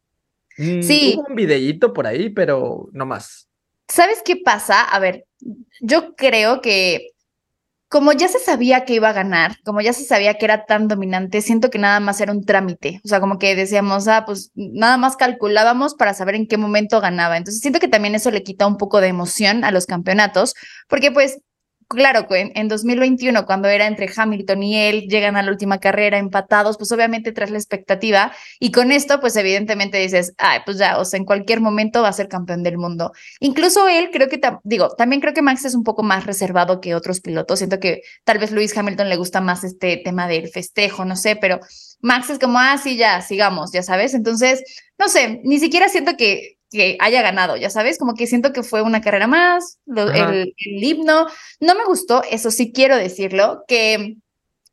Mm, 0.57 0.83
sí. 0.83 1.15
Hubo 1.17 1.29
un 1.29 1.37
videíto 1.37 1.93
por 1.93 2.07
ahí, 2.07 2.31
pero 2.31 2.89
no 2.93 3.07
más. 3.07 3.49
¿Sabes 3.95 4.23
qué 4.25 4.35
pasa? 4.35 4.83
A 4.83 4.99
ver, 4.99 5.25
yo 5.81 6.17
creo 6.17 6.61
que 6.61 7.11
como 7.89 8.13
ya 8.13 8.27
se 8.27 8.41
sabía 8.41 8.85
que 8.85 8.95
iba 8.95 9.11
a 9.11 9.13
ganar, 9.13 9.55
como 9.65 9.81
ya 9.81 9.93
se 9.93 10.03
sabía 10.03 10.35
que 10.35 10.47
era 10.47 10.67
tan 10.67 10.89
dominante, 10.89 11.41
siento 11.43 11.71
que 11.71 11.79
nada 11.79 12.01
más 12.01 12.21
era 12.21 12.33
un 12.33 12.45
trámite. 12.45 13.01
O 13.05 13.09
sea, 13.09 13.21
como 13.21 13.39
que 13.39 13.55
decíamos, 13.55 14.09
ah, 14.09 14.25
pues 14.27 14.51
nada 14.57 14.97
más 14.97 15.15
calculábamos 15.15 15.95
para 15.95 16.13
saber 16.13 16.35
en 16.35 16.49
qué 16.49 16.57
momento 16.57 17.01
ganaba. 17.01 17.37
Entonces 17.37 17.61
siento 17.61 17.79
que 17.79 17.87
también 17.87 18.17
eso 18.17 18.33
le 18.33 18.43
quita 18.43 18.67
un 18.67 18.79
poco 18.79 19.01
de 19.01 19.07
emoción 19.07 19.63
a 19.63 19.71
los 19.71 19.87
campeonatos, 19.87 20.55
porque 20.89 21.13
pues 21.13 21.39
claro, 21.89 22.27
en, 22.31 22.53
en 22.55 22.69
2021, 22.69 23.47
cuando 23.47 23.69
era 23.69 23.87
entre 23.87 24.09
Hamilton 24.15 24.63
y 24.63 24.77
él, 24.77 25.03
llegan 25.09 25.37
a 25.37 25.43
la 25.43 25.51
última 25.51 25.79
carrera 25.79 26.19
empatados, 26.19 26.77
pues 26.77 26.91
obviamente 26.93 27.33
tras 27.33 27.51
la 27.51 27.59
expectativa. 27.59 28.33
Y 28.61 28.73
con 28.73 28.93
esto, 28.93 29.21
pues 29.21 29.37
evidentemente 29.37 29.99
dices, 29.99 30.35
ay, 30.39 30.61
pues 30.65 30.79
ya, 30.79 30.99
o 30.99 31.05
sea, 31.05 31.19
en 31.19 31.25
cualquier 31.25 31.61
momento 31.61 32.03
va 32.03 32.09
a 32.09 32.13
ser 32.13 32.29
campeón 32.29 32.63
del 32.63 32.79
mundo. 32.79 33.13
Incluso 33.41 33.89
él, 33.89 34.11
creo 34.13 34.29
que, 34.29 34.41
digo, 34.63 34.91
también 34.97 35.21
creo 35.21 35.35
que 35.35 35.43
Max 35.43 35.65
es 35.65 35.75
un 35.75 35.85
poco 35.85 36.03
más 36.03 36.27
reservado 36.27 36.81
que 36.81 36.95
otros 36.95 37.21
pilotos. 37.21 37.59
Siento 37.59 37.81
que 37.81 38.03
tal 38.25 38.39
vez 38.39 38.51
Luis 38.53 38.77
Hamilton 38.77 39.09
le 39.09 39.17
gusta 39.17 39.41
más 39.41 39.65
este 39.65 39.97
tema 39.99 40.29
del 40.29 40.49
festejo, 40.49 41.05
no 41.05 41.17
sé, 41.17 41.37
pero 41.37 41.61
Max 42.01 42.31
es 42.31 42.39
como, 42.39 42.59
ah, 42.59 42.79
sí, 42.83 42.97
ya, 42.97 43.23
sigamos, 43.23 43.73
ya 43.73 43.83
sabes. 43.83 44.15
Entonces, 44.15 44.63
no 44.99 45.09
sé, 45.09 45.41
ni 45.45 45.59
siquiera 45.59 45.89
siento 45.89 46.17
que 46.17 46.54
que 46.75 46.97
haya 47.01 47.23
ganado, 47.23 47.57
ya 47.57 47.71
sabes, 47.71 47.99
como 47.99 48.15
que 48.15 48.27
siento 48.27 48.53
que 48.53 48.63
fue 48.63 48.83
una 48.83 49.01
carrera 49.01 49.27
más, 49.27 49.79
el, 49.87 50.55
el, 50.57 50.85
himno, 50.85 51.27
no 51.61 51.75
me 51.75 51.85
gustó, 51.85 52.23
eso 52.31 52.51
sí 52.51 52.73
quiero 52.73 52.97
decirlo, 52.97 53.65
que, 53.69 54.17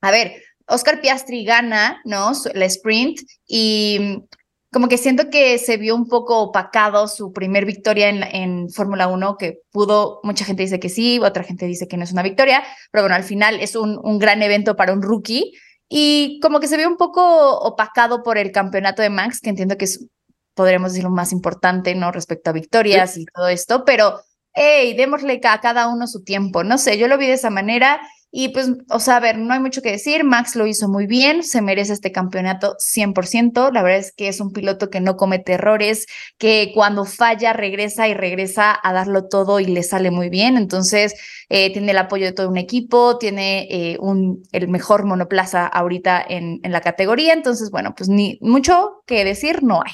a 0.01 0.11
ver, 0.11 0.41
Oscar 0.67 0.99
Piastri 0.99 1.45
gana, 1.45 2.01
¿no? 2.05 2.31
La 2.53 2.65
sprint 2.65 3.21
y 3.47 4.23
como 4.71 4.87
que 4.87 4.97
siento 4.97 5.29
que 5.29 5.57
se 5.57 5.77
vio 5.77 5.95
un 5.95 6.07
poco 6.07 6.39
opacado 6.39 7.07
su 7.07 7.33
primer 7.33 7.65
victoria 7.65 8.09
en, 8.09 8.23
en 8.23 8.69
Fórmula 8.69 9.07
1, 9.07 9.37
que 9.37 9.59
pudo, 9.71 10.21
mucha 10.23 10.45
gente 10.45 10.63
dice 10.63 10.79
que 10.79 10.89
sí, 10.89 11.19
otra 11.19 11.43
gente 11.43 11.65
dice 11.65 11.87
que 11.87 11.97
no 11.97 12.05
es 12.05 12.13
una 12.13 12.23
victoria, 12.23 12.63
pero 12.89 13.03
bueno, 13.03 13.15
al 13.15 13.23
final 13.23 13.59
es 13.59 13.75
un, 13.75 13.99
un 14.01 14.17
gran 14.17 14.41
evento 14.41 14.75
para 14.75 14.93
un 14.93 15.01
rookie. 15.01 15.51
Y 15.89 16.39
como 16.41 16.61
que 16.61 16.69
se 16.69 16.77
vio 16.77 16.87
un 16.87 16.95
poco 16.95 17.59
opacado 17.59 18.23
por 18.23 18.37
el 18.37 18.53
campeonato 18.53 19.01
de 19.01 19.09
Max, 19.09 19.41
que 19.41 19.49
entiendo 19.49 19.75
que 19.77 19.83
es 19.83 20.07
podríamos 20.53 20.91
decir 20.91 21.03
lo 21.03 21.09
más 21.09 21.31
importante, 21.31 21.95
¿no? 21.95 22.11
Respecto 22.11 22.49
a 22.49 22.53
victorias 22.53 23.17
y 23.17 23.25
todo 23.25 23.47
esto, 23.47 23.83
pero, 23.85 24.19
hey, 24.53 24.93
démosle 24.95 25.39
a 25.43 25.61
cada 25.61 25.87
uno 25.87 26.07
su 26.07 26.23
tiempo, 26.23 26.63
no 26.63 26.77
sé, 26.77 26.97
yo 26.97 27.07
lo 27.07 27.17
vi 27.17 27.27
de 27.27 27.33
esa 27.33 27.49
manera 27.49 28.01
y 28.33 28.49
pues, 28.49 28.71
o 28.89 28.99
sea, 28.99 29.17
a 29.17 29.19
ver, 29.19 29.37
no 29.37 29.53
hay 29.53 29.59
mucho 29.59 29.81
que 29.81 29.91
decir, 29.91 30.23
Max 30.23 30.55
lo 30.55 30.65
hizo 30.65 30.87
muy 30.87 31.05
bien, 31.05 31.43
se 31.43 31.61
merece 31.61 31.91
este 31.91 32.13
campeonato 32.13 32.77
100%, 32.79 33.71
la 33.73 33.83
verdad 33.83 33.99
es 33.99 34.13
que 34.13 34.29
es 34.29 34.39
un 34.39 34.53
piloto 34.53 34.89
que 34.89 35.01
no 35.01 35.17
comete 35.17 35.53
errores, 35.53 36.05
que 36.37 36.71
cuando 36.73 37.03
falla 37.03 37.51
regresa 37.51 38.07
y 38.07 38.13
regresa 38.13 38.79
a 38.81 38.93
darlo 38.93 39.27
todo 39.27 39.59
y 39.59 39.65
le 39.65 39.83
sale 39.83 40.11
muy 40.11 40.29
bien, 40.29 40.55
entonces 40.55 41.13
eh, 41.49 41.73
tiene 41.73 41.91
el 41.91 41.97
apoyo 41.97 42.25
de 42.25 42.31
todo 42.31 42.47
un 42.47 42.57
equipo, 42.57 43.17
tiene 43.17 43.67
eh, 43.69 43.97
un, 43.99 44.41
el 44.53 44.69
mejor 44.69 45.05
monoplaza 45.05 45.67
ahorita 45.67 46.23
en, 46.25 46.61
en 46.63 46.71
la 46.71 46.79
categoría, 46.79 47.33
entonces, 47.33 47.69
bueno, 47.69 47.93
pues 47.97 48.07
ni 48.07 48.37
mucho 48.39 49.03
que 49.05 49.25
decir 49.25 49.61
no 49.61 49.81
hay. 49.85 49.91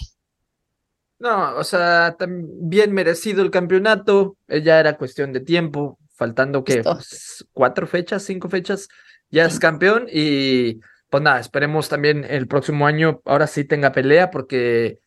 No, 1.19 1.55
o 1.55 1.63
sea, 1.63 2.15
bien 2.27 2.93
merecido 2.93 3.41
el 3.41 3.49
campeonato, 3.49 4.37
eh, 4.47 4.61
ya 4.61 4.79
era 4.79 4.97
cuestión 4.97 5.33
de 5.33 5.39
tiempo, 5.39 5.97
faltando 6.13 6.63
que 6.63 6.83
pues, 6.83 7.47
cuatro 7.53 7.87
fechas, 7.87 8.23
cinco 8.23 8.49
fechas, 8.49 8.87
ya 9.31 9.45
es 9.45 9.59
campeón 9.59 10.07
y 10.11 10.79
pues 11.09 11.23
nada, 11.23 11.39
esperemos 11.39 11.89
también 11.89 12.23
el 12.23 12.47
próximo 12.47 12.85
año, 12.85 13.21
ahora 13.25 13.47
sí 13.47 13.63
tenga 13.63 13.91
pelea 13.91 14.29
porque 14.29 14.99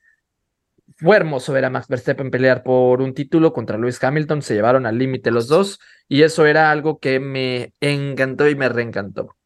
fue 0.97 1.17
hermoso 1.17 1.53
ver 1.53 1.65
a 1.65 1.71
Max 1.71 1.87
Verstappen 1.87 2.31
pelear 2.31 2.65
por 2.65 3.03
un 3.03 3.15
título 3.15 3.53
contra 3.53 3.79
Lewis 3.79 4.03
Hamilton, 4.03 4.43
se 4.43 4.55
llevaron 4.55 4.87
al 4.87 4.99
límite 4.99 5.31
los 5.31 5.47
dos 5.47 5.79
y 6.09 6.23
eso 6.23 6.45
era 6.45 6.73
algo 6.73 6.99
que 6.99 7.21
me 7.21 7.73
encantó 7.81 8.49
y 8.49 8.57
me 8.57 8.69
reencantó. 8.69 9.37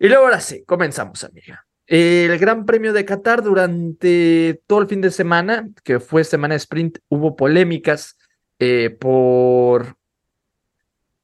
Y 0.00 0.08
luego 0.08 0.24
ahora 0.24 0.40
sí, 0.40 0.64
comenzamos, 0.64 1.22
amiga 1.22 1.67
el 1.88 2.38
Gran 2.38 2.66
Premio 2.66 2.92
de 2.92 3.06
Qatar 3.06 3.42
durante 3.42 4.62
todo 4.66 4.82
el 4.82 4.88
fin 4.88 5.00
de 5.00 5.10
semana, 5.10 5.68
que 5.82 6.00
fue 6.00 6.22
semana 6.22 6.54
de 6.54 6.58
sprint, 6.58 6.98
hubo 7.08 7.34
polémicas 7.34 8.18
eh, 8.58 8.90
por, 8.90 9.96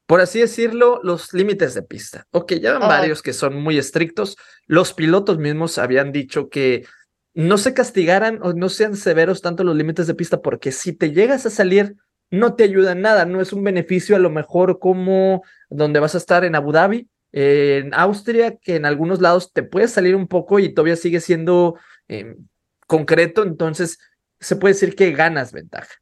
por 0.06 0.22
así 0.22 0.40
decirlo, 0.40 1.00
los 1.02 1.34
límites 1.34 1.74
de 1.74 1.82
pista. 1.82 2.26
Ok, 2.30 2.54
ya 2.54 2.78
van 2.78 2.88
varios 2.88 3.20
que 3.20 3.34
son 3.34 3.62
muy 3.62 3.76
estrictos. 3.76 4.38
Los 4.66 4.94
pilotos 4.94 5.36
mismos 5.36 5.76
habían 5.76 6.12
dicho 6.12 6.48
que 6.48 6.86
no 7.34 7.58
se 7.58 7.74
castigaran 7.74 8.38
o 8.42 8.54
no 8.54 8.70
sean 8.70 8.96
severos 8.96 9.42
tanto 9.42 9.64
los 9.64 9.76
límites 9.76 10.06
de 10.06 10.14
pista, 10.14 10.40
porque 10.40 10.72
si 10.72 10.94
te 10.94 11.10
llegas 11.10 11.44
a 11.44 11.50
salir, 11.50 11.96
no 12.30 12.54
te 12.54 12.64
ayuda 12.64 12.92
en 12.92 13.02
nada, 13.02 13.26
no 13.26 13.42
es 13.42 13.52
un 13.52 13.62
beneficio 13.64 14.16
a 14.16 14.18
lo 14.18 14.30
mejor 14.30 14.78
como 14.78 15.42
donde 15.68 16.00
vas 16.00 16.14
a 16.14 16.18
estar 16.18 16.44
en 16.44 16.54
Abu 16.54 16.72
Dhabi, 16.72 17.08
en 17.36 17.92
Austria, 17.94 18.56
que 18.58 18.76
en 18.76 18.86
algunos 18.86 19.20
lados 19.20 19.52
te 19.52 19.64
puede 19.64 19.88
salir 19.88 20.14
un 20.14 20.28
poco 20.28 20.60
y 20.60 20.72
todavía 20.72 20.94
sigue 20.94 21.18
siendo 21.18 21.76
eh, 22.06 22.36
concreto, 22.86 23.42
entonces 23.42 23.98
se 24.38 24.54
puede 24.54 24.74
decir 24.74 24.94
que 24.94 25.10
ganas 25.10 25.52
ventaja. 25.52 25.94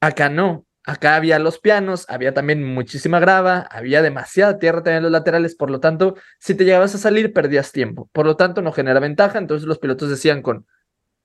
Acá 0.00 0.28
no, 0.28 0.64
acá 0.84 1.16
había 1.16 1.40
los 1.40 1.58
pianos, 1.58 2.06
había 2.08 2.32
también 2.32 2.62
muchísima 2.62 3.18
grava, 3.18 3.66
había 3.72 4.02
demasiada 4.02 4.60
tierra 4.60 4.84
también 4.84 4.98
en 4.98 5.02
los 5.02 5.10
laterales, 5.12 5.56
por 5.56 5.68
lo 5.68 5.80
tanto, 5.80 6.14
si 6.38 6.54
te 6.54 6.64
llegabas 6.64 6.94
a 6.94 6.98
salir, 6.98 7.32
perdías 7.32 7.72
tiempo. 7.72 8.08
Por 8.12 8.26
lo 8.26 8.36
tanto, 8.36 8.62
no 8.62 8.70
genera 8.70 9.00
ventaja, 9.00 9.38
entonces 9.38 9.66
los 9.66 9.80
pilotos 9.80 10.10
decían 10.10 10.42
con, 10.42 10.68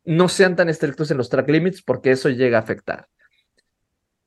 no 0.03 0.29
sean 0.29 0.56
tan 0.56 0.67
estrictos 0.67 1.12
en 1.12 1.17
los 1.17 1.29
track 1.29 1.48
limits 1.48 1.84
porque 1.84 2.10
eso 2.10 2.29
llega 2.29 2.58
a 2.58 2.62
afectar. 2.62 3.08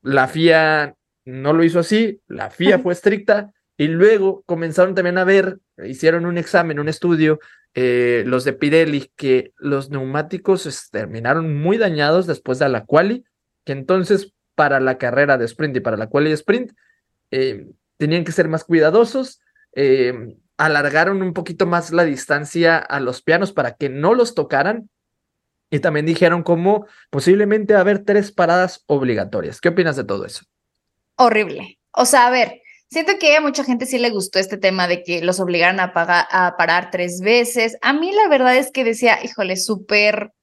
La 0.03 0.29
FIA 0.29 0.95
no 1.25 1.51
lo 1.51 1.65
hizo 1.65 1.79
así, 1.79 2.21
la 2.27 2.49
FIA 2.49 2.79
fue 2.79 2.93
estricta, 2.93 3.51
y 3.81 3.87
luego 3.87 4.43
comenzaron 4.43 4.93
también 4.93 5.17
a 5.17 5.23
ver, 5.23 5.57
hicieron 5.83 6.27
un 6.27 6.37
examen, 6.37 6.79
un 6.79 6.87
estudio, 6.87 7.39
eh, 7.73 8.21
los 8.27 8.43
de 8.43 8.53
Pirelli, 8.53 9.11
que 9.15 9.53
los 9.57 9.89
neumáticos 9.89 10.91
terminaron 10.91 11.59
muy 11.59 11.79
dañados 11.79 12.27
después 12.27 12.59
de 12.59 12.69
la 12.69 12.85
quali, 12.85 13.25
que 13.65 13.71
entonces 13.71 14.35
para 14.53 14.79
la 14.79 14.99
carrera 14.99 15.39
de 15.39 15.45
sprint 15.45 15.77
y 15.77 15.79
para 15.79 15.97
la 15.97 16.09
quali 16.09 16.31
sprint 16.31 16.73
eh, 17.31 17.71
tenían 17.97 18.23
que 18.23 18.31
ser 18.31 18.47
más 18.49 18.65
cuidadosos, 18.65 19.41
eh, 19.73 20.37
alargaron 20.57 21.23
un 21.23 21.33
poquito 21.33 21.65
más 21.65 21.91
la 21.91 22.03
distancia 22.03 22.77
a 22.77 22.99
los 22.99 23.23
pianos 23.23 23.51
para 23.51 23.73
que 23.73 23.89
no 23.89 24.13
los 24.13 24.35
tocaran. 24.35 24.91
Y 25.71 25.79
también 25.79 26.05
dijeron 26.05 26.43
como 26.43 26.85
posiblemente 27.09 27.73
haber 27.73 28.05
tres 28.05 28.31
paradas 28.31 28.83
obligatorias. 28.85 29.59
¿Qué 29.59 29.69
opinas 29.69 29.95
de 29.95 30.03
todo 30.03 30.23
eso? 30.27 30.45
Horrible. 31.15 31.79
O 31.93 32.05
sea, 32.05 32.27
a 32.27 32.29
ver, 32.29 32.60
Siento 32.91 33.13
que 33.19 33.37
a 33.37 33.41
mucha 33.41 33.63
gente 33.63 33.85
sí 33.85 33.97
le 33.99 34.09
gustó 34.09 34.37
este 34.37 34.57
tema 34.57 34.85
de 34.85 35.01
que 35.01 35.21
los 35.21 35.39
obligaran 35.39 35.79
a, 35.79 35.93
pagar, 35.93 36.27
a 36.29 36.57
parar 36.57 36.91
tres 36.91 37.21
veces. 37.21 37.77
A 37.81 37.93
mí 37.93 38.11
la 38.11 38.27
verdad 38.27 38.57
es 38.57 38.69
que 38.69 38.83
decía, 38.83 39.23
híjole, 39.23 39.55
súper, 39.55 40.33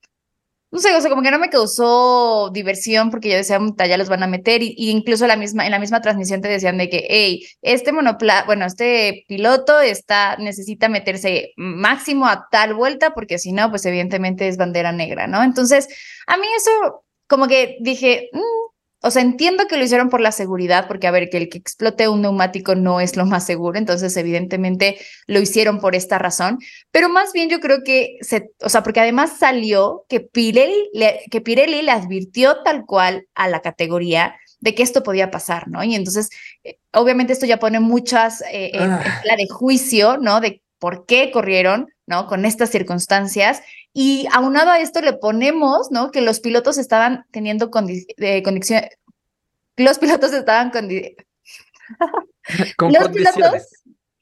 no 0.71 0.79
sé, 0.79 0.95
o 0.95 0.99
sea, 0.99 1.11
como 1.11 1.21
que 1.21 1.29
no 1.29 1.37
me 1.37 1.51
causó 1.51 2.49
diversión 2.51 3.11
porque 3.11 3.29
yo 3.29 3.35
decía, 3.35 3.59
ya 3.87 3.97
los 3.99 4.09
van 4.09 4.23
a 4.23 4.27
meter 4.27 4.63
y, 4.63 4.73
incluso 4.77 5.27
la 5.27 5.35
misma, 5.35 5.65
en 5.65 5.71
la 5.71 5.77
misma 5.77 6.01
transmisión 6.01 6.41
te 6.41 6.47
decían 6.47 6.79
de 6.79 6.89
que, 6.89 7.05
hey, 7.07 7.45
este 7.61 7.91
monopla, 7.91 8.45
bueno, 8.47 8.65
este 8.65 9.25
piloto 9.27 9.79
está, 9.79 10.35
necesita 10.37 10.89
meterse 10.89 11.53
máximo 11.55 12.25
a 12.25 12.47
tal 12.49 12.73
vuelta 12.73 13.13
porque 13.13 13.37
si 13.37 13.51
no, 13.51 13.69
pues 13.69 13.85
evidentemente 13.85 14.47
es 14.47 14.57
bandera 14.57 14.91
negra, 14.91 15.27
¿no? 15.27 15.43
Entonces, 15.43 15.87
a 16.25 16.35
mí 16.37 16.47
eso 16.57 17.05
como 17.27 17.47
que 17.47 17.77
dije, 17.79 18.29
mm, 18.33 18.69
o 19.01 19.11
sea, 19.11 19.21
entiendo 19.21 19.65
que 19.67 19.77
lo 19.77 19.83
hicieron 19.83 20.09
por 20.09 20.21
la 20.21 20.31
seguridad, 20.31 20.87
porque 20.87 21.07
a 21.07 21.11
ver, 21.11 21.29
que 21.29 21.37
el 21.37 21.49
que 21.49 21.57
explote 21.57 22.07
un 22.07 22.21
neumático 22.21 22.75
no 22.75 22.99
es 22.99 23.15
lo 23.15 23.25
más 23.25 23.45
seguro, 23.45 23.77
entonces 23.77 24.15
evidentemente 24.17 24.97
lo 25.27 25.39
hicieron 25.39 25.79
por 25.79 25.95
esta 25.95 26.17
razón, 26.17 26.59
pero 26.91 27.09
más 27.09 27.31
bien 27.31 27.49
yo 27.49 27.59
creo 27.59 27.83
que, 27.83 28.17
se, 28.21 28.51
o 28.61 28.69
sea, 28.69 28.83
porque 28.83 28.99
además 28.99 29.37
salió 29.39 30.05
que 30.09 30.19
Pirelli, 30.19 30.89
le, 30.93 31.21
que 31.31 31.41
Pirelli 31.41 31.81
le 31.81 31.91
advirtió 31.91 32.61
tal 32.63 32.85
cual 32.85 33.27
a 33.35 33.47
la 33.47 33.61
categoría 33.61 34.35
de 34.59 34.75
que 34.75 34.83
esto 34.83 35.03
podía 35.03 35.31
pasar, 35.31 35.67
¿no? 35.69 35.83
Y 35.83 35.95
entonces, 35.95 36.29
eh, 36.63 36.77
obviamente 36.91 37.33
esto 37.33 37.45
ya 37.45 37.59
pone 37.59 37.79
muchas 37.79 38.41
eh, 38.51 38.71
en, 38.73 38.91
ah. 38.91 39.21
la 39.23 39.35
de 39.35 39.47
juicio, 39.47 40.17
¿no? 40.17 40.41
De 40.41 40.61
por 40.79 41.05
qué 41.05 41.31
corrieron, 41.31 41.93
¿no? 42.07 42.27
Con 42.27 42.45
estas 42.45 42.69
circunstancias. 42.69 43.61
Y 43.93 44.27
aunado 44.31 44.71
a 44.71 44.79
esto 44.79 45.01
le 45.01 45.13
ponemos, 45.13 45.91
¿no? 45.91 46.11
Que 46.11 46.21
los 46.21 46.39
pilotos 46.39 46.77
estaban 46.77 47.25
teniendo 47.31 47.69
condiciones, 47.69 48.89
los 49.77 49.99
pilotos 49.99 50.33
estaban 50.33 50.71
con, 50.71 50.89
con 52.77 52.93
los 52.93 53.03
condiciones. 53.03 53.35
Pilotos, 53.35 53.79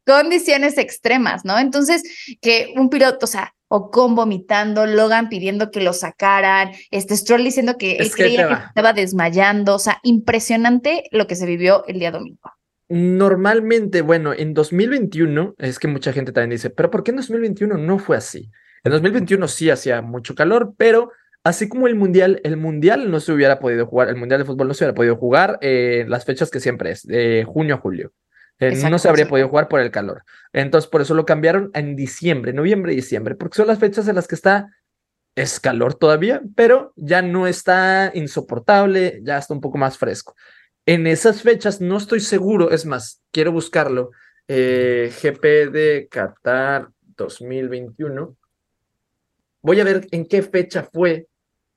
condiciones 0.08 0.78
extremas, 0.78 1.44
¿no? 1.44 1.60
Entonces, 1.60 2.02
que 2.42 2.74
un 2.78 2.90
piloto, 2.90 3.26
o 3.26 3.28
sea, 3.28 3.54
Ocon 3.68 4.16
vomitando, 4.16 4.86
Logan 4.86 5.28
pidiendo 5.28 5.70
que 5.72 5.82
lo 5.82 5.92
sacaran, 5.92 6.72
este 6.90 7.18
Stroll 7.18 7.44
diciendo 7.44 7.78
que 7.78 7.98
él 7.98 8.10
creía 8.12 8.48
que 8.48 8.54
estaba 8.54 8.94
desmayando, 8.94 9.76
o 9.76 9.80
sea, 9.80 10.00
impresionante 10.04 11.04
lo 11.12 11.28
que 11.28 11.36
se 11.36 11.46
vivió 11.46 11.86
el 11.88 12.00
día 12.00 12.12
domingo. 12.12 12.50
Normalmente, 12.90 14.02
bueno, 14.02 14.34
en 14.34 14.54
2021, 14.54 15.56
es 15.58 15.78
que 15.80 15.88
mucha 15.88 16.14
gente 16.14 16.32
también 16.32 16.52
dice, 16.52 16.70
pero 16.70 16.90
¿por 16.90 17.04
qué 17.04 17.12
en 17.12 17.18
2021 17.18 17.78
no 17.78 18.00
fue 18.00 18.16
así? 18.16 18.50
En 18.84 18.92
2021 18.92 19.48
sí 19.48 19.70
hacía 19.70 20.02
mucho 20.02 20.36
calor, 20.36 20.74
pero 20.78 21.12
así 21.44 21.68
como 21.68 21.88
el 21.88 21.96
Mundial, 21.96 22.40
el 22.44 22.56
Mundial 22.56 23.12
no 23.12 23.20
se 23.20 23.34
hubiera 23.34 23.60
podido 23.60 23.88
jugar, 23.88 24.08
el 24.10 24.16
Mundial 24.16 24.40
de 24.40 24.46
Fútbol 24.46 24.70
no 24.70 24.74
se 24.74 24.86
hubiera 24.86 24.96
podido 24.96 25.18
jugar 25.18 25.58
en 25.62 26.10
las 26.10 26.24
fechas 26.24 26.50
que 26.50 26.62
siempre 26.62 26.92
es, 26.92 27.06
de 27.06 27.46
junio 27.46 27.76
a 27.76 27.80
julio. 27.80 28.14
Eh, 28.60 28.76
no 28.90 28.98
se 28.98 29.08
habría 29.08 29.28
podido 29.28 29.50
jugar 29.50 29.68
por 29.68 29.82
el 29.82 29.92
calor. 29.92 30.24
Entonces, 30.52 30.90
por 30.90 31.02
eso 31.02 31.14
lo 31.14 31.26
cambiaron 31.26 31.70
en 31.74 31.96
diciembre, 31.96 32.54
noviembre 32.54 32.94
y 32.94 32.96
diciembre, 32.96 33.36
porque 33.36 33.58
son 33.58 33.68
las 33.68 33.80
fechas 33.80 34.08
en 34.08 34.16
las 34.16 34.28
que 34.28 34.36
está, 34.36 34.72
es 35.36 35.60
calor 35.60 35.94
todavía, 35.94 36.42
pero 36.56 36.94
ya 36.96 37.22
no 37.22 37.46
está 37.46 38.12
insoportable, 38.16 39.20
ya 39.24 39.38
está 39.38 39.54
un 39.54 39.62
poco 39.62 39.78
más 39.78 39.98
fresco. 39.98 40.36
En 40.88 41.06
esas 41.06 41.42
fechas, 41.42 41.82
no 41.82 41.98
estoy 41.98 42.22
seguro, 42.22 42.72
es 42.72 42.86
más, 42.86 43.22
quiero 43.32 43.52
buscarlo. 43.52 44.12
Eh, 44.48 45.12
GP 45.22 45.70
de 45.70 46.08
Qatar 46.10 46.88
2021. 47.18 48.38
Voy 49.62 49.80
a 49.82 49.84
ver 49.84 50.08
en 50.12 50.26
qué 50.26 50.42
fecha 50.42 50.88
fue, 50.92 51.28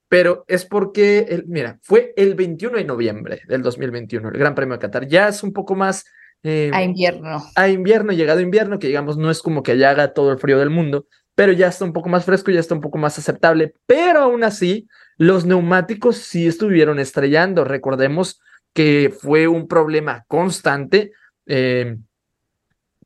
pero 0.09 0.45
es 0.47 0.65
porque, 0.65 1.27
el, 1.29 1.47
mira, 1.49 1.81
fue 1.83 2.15
el 2.17 2.37
21 2.37 2.77
de 2.77 2.85
noviembre 2.85 3.43
del 3.49 3.63
2021, 3.63 4.29
el 4.29 4.39
Gran 4.39 4.55
Premio 4.55 4.75
de 4.75 4.81
Qatar. 4.81 5.09
Ya 5.09 5.27
es 5.27 5.43
un 5.43 5.53
poco 5.53 5.75
más... 5.75 6.05
Eh, 6.45 6.71
a 6.73 6.85
invierno. 6.85 7.43
A 7.57 7.69
invierno, 7.69 8.13
llegado 8.13 8.41
invierno, 8.41 8.79
que 8.79 8.87
digamos 8.87 9.17
no 9.17 9.33
es 9.33 9.43
como 9.43 9.65
que 9.65 9.73
allá 9.73 9.91
haga 9.91 10.13
todo 10.13 10.31
el 10.31 10.39
frío 10.39 10.61
del 10.61 10.71
mundo, 10.71 11.09
pero 11.35 11.51
ya 11.51 11.67
está 11.67 11.85
un 11.85 11.93
poco 11.93 12.09
más 12.09 12.25
fresco, 12.25 12.53
ya 12.53 12.61
está 12.61 12.77
un 12.77 12.81
poco 12.81 12.99
más 12.99 13.19
aceptable. 13.19 13.75
Pero 13.87 14.21
aún 14.21 14.45
así, 14.45 14.87
los 15.17 15.47
neumáticos 15.47 16.19
sí 16.19 16.47
estuvieron 16.47 17.01
estrellando. 17.01 17.65
Recordemos 17.65 18.41
que 18.73 19.15
fue 19.17 19.49
un 19.49 19.69
problema 19.69 20.25
constante. 20.29 21.13
Eh, 21.47 21.97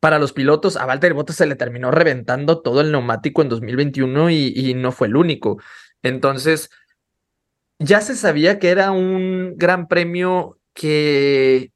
para 0.00 0.18
los 0.18 0.32
pilotos, 0.32 0.76
a 0.76 0.84
Valtteri 0.84 1.14
Bottas 1.14 1.36
se 1.36 1.46
le 1.46 1.56
terminó 1.56 1.90
reventando 1.90 2.60
todo 2.60 2.82
el 2.82 2.92
neumático 2.92 3.40
en 3.42 3.48
2021 3.48 4.30
y, 4.30 4.52
y, 4.54 4.74
no 4.74 4.92
fue 4.92 5.06
el 5.06 5.16
único. 5.16 5.58
Entonces, 6.02 6.70
ya 7.78 8.00
se 8.00 8.14
sabía 8.14 8.58
que 8.58 8.68
era 8.68 8.90
un 8.90 9.54
gran 9.56 9.88
premio 9.88 10.58
que 10.74 11.72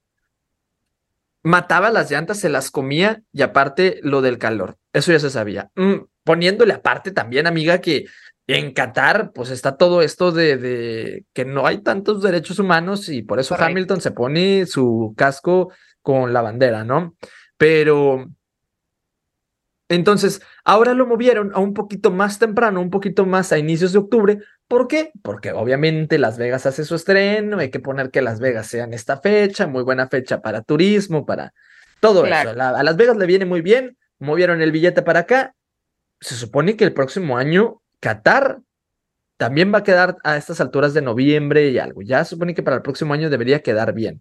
mataba 1.43 1.91
las 1.91 2.11
llantas, 2.11 2.39
se 2.39 2.51
las 2.51 2.71
comía 2.71 3.23
y 3.33 3.43
aparte 3.43 4.01
lo 4.03 4.21
del 4.21 4.39
calor. 4.39 4.77
Eso 4.93 5.13
ya 5.13 5.21
se 5.21 5.31
sabía. 5.31 5.71
Mm, 5.77 6.05
poniéndole 6.25 6.75
aparte 6.75 7.11
también, 7.11 7.47
amiga, 7.47 7.81
que 7.81 8.05
en 8.49 8.73
Qatar, 8.73 9.31
pues 9.35 9.51
está 9.51 9.77
todo 9.77 10.01
esto 10.01 10.33
de, 10.33 10.57
de, 10.57 11.25
que 11.35 11.45
no 11.45 11.67
hay 11.67 11.83
tantos 11.83 12.23
derechos 12.23 12.59
humanos 12.59 13.09
y 13.11 13.23
por 13.23 13.39
eso 13.39 13.55
Hamilton 13.55 14.01
se 14.01 14.11
pone 14.11 14.65
su 14.65 15.15
casco 15.17 15.71
con 16.01 16.33
la 16.33 16.41
bandera, 16.41 16.83
¿no? 16.83 17.15
Pero 17.59 18.27
entonces, 19.91 20.41
ahora 20.65 20.95
lo 20.95 21.07
movieron 21.07 21.51
a 21.55 21.61
un 21.61 21.75
poquito 21.75 22.11
más 22.11 22.39
temprano, 22.39 22.81
un 22.81 22.91
poquito 22.91 23.27
más 23.27 23.53
a 23.53 23.59
inicios 23.59 23.93
de 23.93 23.99
octubre. 23.99 24.39
¿Por 24.67 24.89
qué? 24.89 25.13
Porque 25.23 25.53
obviamente 25.53 26.19
Las 26.19 26.39
Vegas 26.39 26.65
hace 26.65 26.85
su 26.85 26.95
estreno, 26.95 27.59
hay 27.59 27.71
que 27.71 27.81
poner 27.81 28.11
que 28.11 28.23
Las 28.23 28.41
Vegas 28.41 28.67
sea 28.67 28.85
en 28.85 28.95
esta 28.95 29.21
fecha, 29.21 29.67
muy 29.67 29.83
buena 29.83 30.09
fecha 30.09 30.41
para 30.41 30.63
turismo, 30.63 31.27
para 31.27 31.53
todo 32.01 32.25
eso. 32.25 32.51
a 32.51 32.83
Las 32.83 32.97
Vegas 32.97 33.19
le 33.19 33.27
viene 33.27 33.45
muy 33.45 33.61
bien, 33.61 33.99
movieron 34.19 34.63
el 34.63 34.73
billete 34.73 35.03
para 35.03 35.21
acá. 35.21 35.55
Se 36.21 36.35
supone 36.35 36.77
que 36.77 36.85
el 36.85 36.95
próximo 36.95 37.37
año 37.37 37.83
Qatar 38.01 38.61
también 39.37 39.73
va 39.73 39.79
a 39.79 39.85
quedar 39.85 40.17
a 40.25 40.37
estas 40.37 40.61
alturas 40.61 40.95
de 40.95 41.03
noviembre 41.03 41.71
y 41.71 41.79
algo. 41.79 42.03
Ya 42.03 42.25
supone 42.25 42.55
que 42.55 42.63
para 42.63 42.77
el 42.77 42.83
próximo 42.83 43.15
año 43.15 43.31
debería 43.31 43.63
quedar 43.63 43.93
bien. 43.93 44.21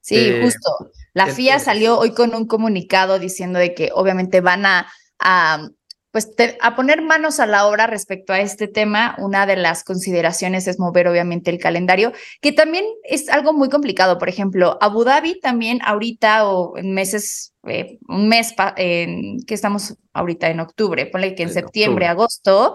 Sí, 0.00 0.16
eh, 0.16 0.40
justo. 0.42 0.92
La 1.12 1.26
FIA 1.26 1.58
salió 1.58 1.98
hoy 1.98 2.12
con 2.12 2.34
un 2.34 2.46
comunicado 2.46 3.18
diciendo 3.18 3.58
de 3.58 3.74
que 3.74 3.90
obviamente 3.92 4.40
van 4.40 4.66
a, 4.66 4.86
a 5.18 5.68
pues 6.12 6.28
a 6.60 6.74
poner 6.74 7.02
manos 7.02 7.38
a 7.38 7.46
la 7.46 7.66
obra 7.66 7.86
respecto 7.86 8.32
a 8.32 8.40
este 8.40 8.66
tema. 8.66 9.14
Una 9.18 9.46
de 9.46 9.56
las 9.56 9.84
consideraciones 9.84 10.66
es 10.66 10.78
mover 10.78 11.06
obviamente 11.06 11.50
el 11.50 11.58
calendario, 11.58 12.12
que 12.40 12.52
también 12.52 12.84
es 13.04 13.28
algo 13.28 13.52
muy 13.52 13.68
complicado. 13.68 14.18
Por 14.18 14.28
ejemplo, 14.28 14.76
Abu 14.80 15.04
Dhabi 15.04 15.38
también 15.40 15.78
ahorita 15.84 16.48
o 16.48 16.76
en 16.76 16.94
meses, 16.94 17.54
eh, 17.66 17.98
un 18.08 18.28
mes 18.28 18.54
en, 18.76 19.38
que 19.46 19.54
estamos 19.54 19.94
ahorita 20.12 20.48
en 20.48 20.60
octubre, 20.60 21.06
ponle 21.06 21.34
que 21.36 21.44
en, 21.44 21.52
septiembre, 21.52 22.06
agosto, 22.06 22.74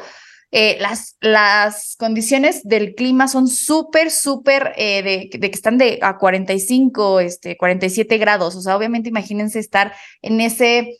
eh, 0.51 0.77
las, 0.79 1.17
las 1.21 1.95
condiciones 1.97 2.63
del 2.63 2.95
clima 2.95 3.27
son 3.27 3.47
súper, 3.47 4.11
súper, 4.11 4.73
eh, 4.77 5.29
de, 5.29 5.39
que 5.39 5.47
están 5.47 5.77
de 5.77 5.99
a 6.01 6.17
45, 6.17 7.19
este, 7.19 7.57
47 7.57 8.17
grados. 8.17 8.55
O 8.55 8.61
sea, 8.61 8.77
obviamente 8.77 9.09
imagínense 9.09 9.59
estar 9.59 9.93
en 10.21 10.41
ese 10.41 10.97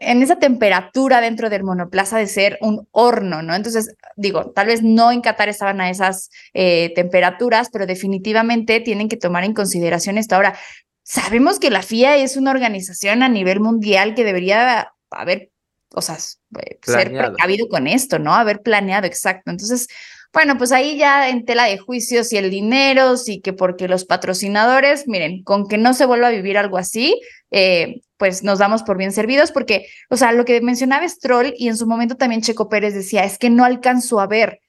en 0.00 0.22
esa 0.22 0.38
temperatura 0.38 1.20
dentro 1.20 1.50
del 1.50 1.64
monoplaza 1.64 2.18
de 2.18 2.26
ser 2.26 2.58
un 2.60 2.86
horno, 2.92 3.42
¿no? 3.42 3.54
Entonces, 3.54 3.94
digo, 4.16 4.52
tal 4.52 4.68
vez 4.68 4.82
no 4.82 5.10
en 5.10 5.20
Qatar 5.20 5.48
estaban 5.48 5.80
a 5.80 5.90
esas 5.90 6.30
eh, 6.54 6.92
temperaturas, 6.94 7.68
pero 7.72 7.86
definitivamente 7.86 8.80
tienen 8.80 9.08
que 9.08 9.16
tomar 9.16 9.44
en 9.44 9.54
consideración 9.54 10.18
esto. 10.18 10.36
Ahora, 10.36 10.56
sabemos 11.02 11.58
que 11.58 11.70
la 11.70 11.82
FIA 11.82 12.16
es 12.16 12.36
una 12.36 12.50
organización 12.50 13.22
a 13.22 13.28
nivel 13.28 13.60
mundial 13.60 14.14
que 14.14 14.24
debería 14.24 14.92
haber, 15.10 15.50
o 15.94 16.02
sea, 16.02 16.16
eh, 16.16 16.78
ser 16.82 17.10
precavido 17.10 17.68
con 17.68 17.86
esto, 17.86 18.18
¿no? 18.18 18.34
Haber 18.34 18.62
planeado, 18.62 19.06
exacto. 19.06 19.50
Entonces, 19.50 19.88
bueno, 20.32 20.58
pues 20.58 20.72
ahí 20.72 20.98
ya 20.98 21.28
en 21.30 21.44
tela 21.44 21.64
de 21.64 21.78
juicios 21.78 22.32
y 22.32 22.36
el 22.36 22.50
dinero, 22.50 23.16
sí 23.16 23.40
que 23.40 23.52
porque 23.52 23.88
los 23.88 24.04
patrocinadores, 24.04 25.08
miren, 25.08 25.42
con 25.42 25.66
que 25.66 25.78
no 25.78 25.94
se 25.94 26.04
vuelva 26.04 26.28
a 26.28 26.30
vivir 26.30 26.58
algo 26.58 26.76
así, 26.76 27.18
eh, 27.50 28.02
pues 28.18 28.42
nos 28.42 28.58
damos 28.58 28.82
por 28.82 28.98
bien 28.98 29.12
servidos, 29.12 29.52
porque, 29.52 29.86
o 30.10 30.16
sea, 30.16 30.32
lo 30.32 30.44
que 30.44 30.60
mencionaba 30.60 31.08
Stroll 31.08 31.54
y 31.56 31.68
en 31.68 31.76
su 31.76 31.86
momento 31.86 32.16
también 32.16 32.42
Checo 32.42 32.68
Pérez 32.68 32.94
decía, 32.94 33.24
es 33.24 33.38
que 33.38 33.48
no 33.48 33.64
alcanzó 33.64 34.20
a 34.20 34.26
ver. 34.26 34.60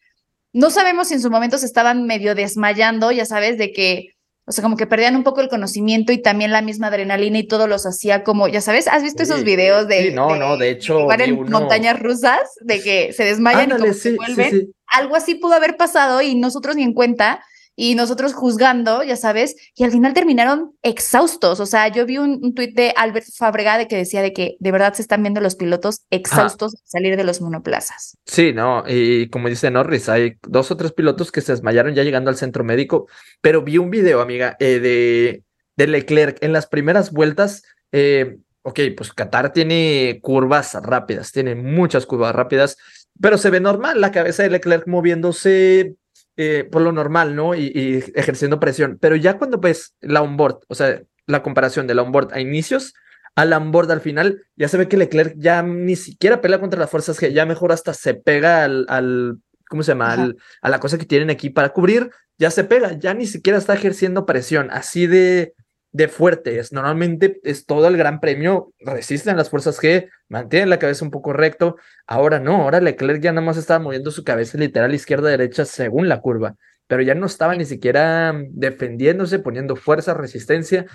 No 0.53 0.69
sabemos 0.69 1.09
si 1.09 1.15
en 1.15 1.21
su 1.21 1.29
momento 1.29 1.57
se 1.57 1.65
estaban 1.65 2.05
medio 2.05 2.35
desmayando, 2.35 3.11
ya 3.11 3.25
sabes, 3.25 3.57
de 3.57 3.71
que, 3.73 4.15
o 4.49 4.51
sea, 4.51 4.63
como 4.63 4.77
que 4.77 4.87
perdían 4.87 5.15
un 5.15 5.23
poco 5.23 5.41
el 5.41 5.47
conocimiento 5.47 6.11
y 6.11 6.17
también 6.17 6.51
la 6.51 6.63
misma 6.63 6.87
adrenalina 6.87 7.37
y 7.37 7.45
todo 7.45 7.67
los 7.67 7.85
hacía 7.85 8.23
como, 8.23 8.47
ya 8.47 8.61
sabes, 8.61 8.87
¿has 8.87 9.03
visto 9.03 9.21
esos 9.21 9.43
videos 9.43 9.87
de... 9.87 10.07
Sí, 10.07 10.11
no, 10.11 10.35
no, 10.37 10.57
de 10.57 10.71
hecho... 10.71 11.11
en 11.11 11.51
montañas 11.51 11.99
rusas, 11.99 12.41
de 12.61 12.81
que 12.81 13.13
se 13.13 13.25
desmayan 13.25 13.69
y 13.69 13.73
como 13.73 13.93
se 13.93 14.15
vuelven. 14.15 14.73
Algo 14.87 15.15
así 15.15 15.35
pudo 15.35 15.53
haber 15.53 15.77
pasado 15.77 16.23
y 16.23 16.33
nosotros 16.33 16.75
ni 16.75 16.81
en 16.81 16.93
cuenta 16.93 17.45
y 17.81 17.95
nosotros 17.95 18.33
juzgando, 18.33 19.03
ya 19.03 19.15
sabes, 19.15 19.55
y 19.73 19.85
al 19.85 19.91
final 19.91 20.13
terminaron 20.13 20.73
exhaustos. 20.81 21.61
O 21.61 21.65
sea, 21.65 21.87
yo 21.87 22.05
vi 22.05 22.17
un, 22.17 22.37
un 22.43 22.53
tuit 22.53 22.75
de 22.75 22.93
Albert 22.93 23.27
Fabregade 23.33 23.87
que 23.87 23.95
decía 23.95 24.21
de 24.21 24.33
que 24.33 24.57
de 24.59 24.71
verdad 24.73 24.93
se 24.95 25.01
están 25.01 25.21
viendo 25.21 25.39
los 25.39 25.55
pilotos 25.55 26.01
exhaustos 26.09 26.75
salir 26.83 27.15
de 27.15 27.23
los 27.23 27.39
monoplazas. 27.39 28.17
Sí, 28.25 28.51
no, 28.51 28.83
y 28.85 29.29
como 29.29 29.47
dice 29.47 29.71
Norris, 29.71 30.09
hay 30.09 30.33
dos 30.45 30.69
o 30.71 30.75
tres 30.75 30.91
pilotos 30.91 31.31
que 31.31 31.39
se 31.39 31.53
desmayaron 31.53 31.95
ya 31.95 32.03
llegando 32.03 32.29
al 32.29 32.35
centro 32.35 32.65
médico, 32.65 33.07
pero 33.39 33.61
vi 33.63 33.77
un 33.77 33.89
video, 33.89 34.19
amiga, 34.19 34.57
eh, 34.59 34.81
de, 34.81 35.43
de 35.77 35.87
Leclerc 35.87 36.43
en 36.43 36.51
las 36.51 36.67
primeras 36.67 37.13
vueltas. 37.13 37.63
Eh, 37.93 38.39
ok, 38.63 38.77
pues 38.97 39.13
Qatar 39.13 39.53
tiene 39.53 40.19
curvas 40.21 40.73
rápidas, 40.83 41.31
tiene 41.31 41.55
muchas 41.55 42.05
curvas 42.05 42.35
rápidas, 42.35 42.75
pero 43.21 43.37
se 43.37 43.49
ve 43.49 43.61
normal 43.61 44.01
la 44.01 44.11
cabeza 44.11 44.43
de 44.43 44.49
Leclerc 44.49 44.85
moviéndose 44.85 45.95
eh, 46.41 46.63
por 46.63 46.81
lo 46.81 46.93
normal, 46.93 47.35
¿no? 47.35 47.53
Y, 47.53 48.01
ejerciendo 48.15 48.61
presión. 48.61 48.97
Pero 49.01 49.17
ya 49.17 49.37
cuando 49.37 49.57
ves 49.57 49.95
la 49.99 50.21
onboard, 50.21 50.59
o 50.69 50.73
sea, 50.73 51.01
la 51.25 51.43
comparación 51.43 51.85
de 51.85 51.95
la 51.95 52.01
onboard 52.01 52.31
a 52.31 52.39
inicios 52.39 52.93
a 53.35 53.43
la 53.43 53.57
onboard 53.57 53.91
al 53.91 53.99
final, 53.99 54.41
ya 54.55 54.69
se 54.69 54.77
ve 54.77 54.87
que 54.87 54.95
Leclerc 54.95 55.33
ya 55.35 55.61
ni 55.63 55.97
siquiera 55.97 56.39
pelea 56.39 56.61
contra 56.61 56.79
las 56.79 56.89
fuerzas 56.89 57.19
que 57.19 57.33
ya 57.33 57.45
mejor 57.45 57.73
hasta 57.73 57.93
se 57.93 58.13
pega 58.13 58.63
al, 58.63 58.85
al 58.87 59.39
¿cómo 59.67 59.83
se 59.83 59.91
llama? 59.91 60.33
a 60.61 60.69
la 60.69 60.79
cosa 60.79 60.97
que 60.97 61.05
tienen 61.05 61.29
aquí 61.29 61.49
para 61.49 61.73
cubrir, 61.73 62.09
ya 62.37 62.51
se 62.51 62.63
pega, 62.63 62.93
ya 62.93 63.13
ni 63.13 63.27
siquiera 63.27 63.59
está 63.59 63.73
ejerciendo 63.73 64.25
presión, 64.25 64.69
así 64.71 65.07
de, 65.07 65.53
de 65.91 66.07
fuerte 66.07 66.59
es. 66.59 66.71
Normalmente 66.71 67.39
es 67.43 67.65
todo 67.65 67.87
el 67.87 67.97
gran 67.97 68.19
premio, 68.19 68.73
resisten 68.79 69.37
las 69.37 69.49
fuerzas 69.49 69.81
G, 69.81 70.09
mantienen 70.27 70.69
la 70.69 70.79
cabeza 70.79 71.03
un 71.03 71.11
poco 71.11 71.33
recto. 71.33 71.77
Ahora 72.05 72.39
no, 72.39 72.63
ahora 72.63 72.79
Leclerc 72.79 73.21
ya 73.21 73.31
nada 73.31 73.45
más 73.45 73.57
estaba 73.57 73.79
moviendo 73.79 74.11
su 74.11 74.23
cabeza 74.23 74.57
literal 74.57 74.93
izquierda-derecha 74.93 75.65
según 75.65 76.07
la 76.07 76.21
curva, 76.21 76.55
pero 76.87 77.01
ya 77.01 77.15
no 77.15 77.25
estaba 77.25 77.55
ni 77.55 77.65
siquiera 77.65 78.33
defendiéndose, 78.49 79.39
poniendo 79.39 79.75
fuerza, 79.75 80.13
resistencia. 80.13 80.85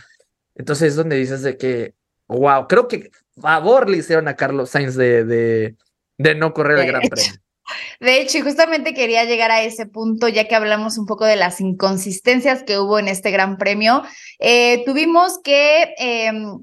Entonces 0.55 0.91
es 0.91 0.97
donde 0.97 1.17
dices 1.17 1.43
de 1.43 1.57
que, 1.57 1.95
wow, 2.29 2.69
creo 2.69 2.87
que 2.87 3.11
favor 3.41 3.91
le 3.91 3.99
hicieron 3.99 4.29
a 4.29 4.37
Carlos 4.37 4.71
Sainz 4.71 4.95
de, 4.95 5.25
de, 5.25 5.77
de 6.19 6.35
no 6.35 6.55
correr 6.55 6.79
el 6.79 6.87
gran 6.87 7.03
premio. 7.03 7.33
De 8.01 8.21
hecho, 8.21 8.39
y 8.39 8.43
justamente 8.43 8.95
quería 8.95 9.25
llegar 9.25 9.51
a 9.51 9.63
ese 9.63 9.87
punto, 9.87 10.29
ya 10.29 10.47
que 10.47 10.55
hablamos 10.55 10.99
un 10.99 11.07
poco 11.07 11.25
de 11.25 11.37
las 11.37 11.61
inconsistencias 11.61 12.63
que 12.63 12.79
hubo 12.79 12.99
en 12.99 13.09
este 13.09 13.31
Gran 13.31 13.57
Premio. 13.57 14.03
Eh, 14.39 14.83
tuvimos 14.85 15.39
que, 15.43 15.95
em, 15.99 16.63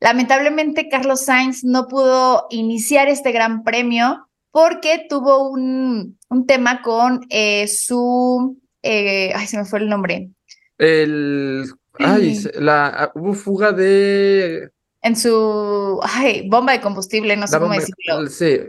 lamentablemente, 0.00 0.88
Carlos 0.88 1.24
Sainz 1.24 1.64
no 1.64 1.86
pudo 1.88 2.46
iniciar 2.50 3.08
este 3.08 3.32
Gran 3.32 3.62
Premio 3.62 4.28
porque 4.50 5.06
tuvo 5.08 5.48
un, 5.48 6.18
un 6.28 6.46
tema 6.46 6.82
con 6.82 7.26
eh, 7.28 7.66
su, 7.68 8.60
eh, 8.82 9.32
ay, 9.34 9.46
se 9.46 9.58
me 9.58 9.64
fue 9.64 9.80
el 9.80 9.88
nombre. 9.88 10.30
El, 10.78 11.64
ay, 11.98 12.38
la, 12.54 12.86
ah, 12.86 13.12
hubo 13.14 13.34
fuga 13.34 13.72
de... 13.72 14.70
En 15.02 15.16
su, 15.16 16.00
ay, 16.02 16.48
bomba 16.48 16.72
de 16.72 16.80
combustible, 16.80 17.36
no 17.36 17.46
sé 17.46 17.58
cómo 17.58 17.74
decirlo. 17.74 18.26
Sí, 18.28 18.60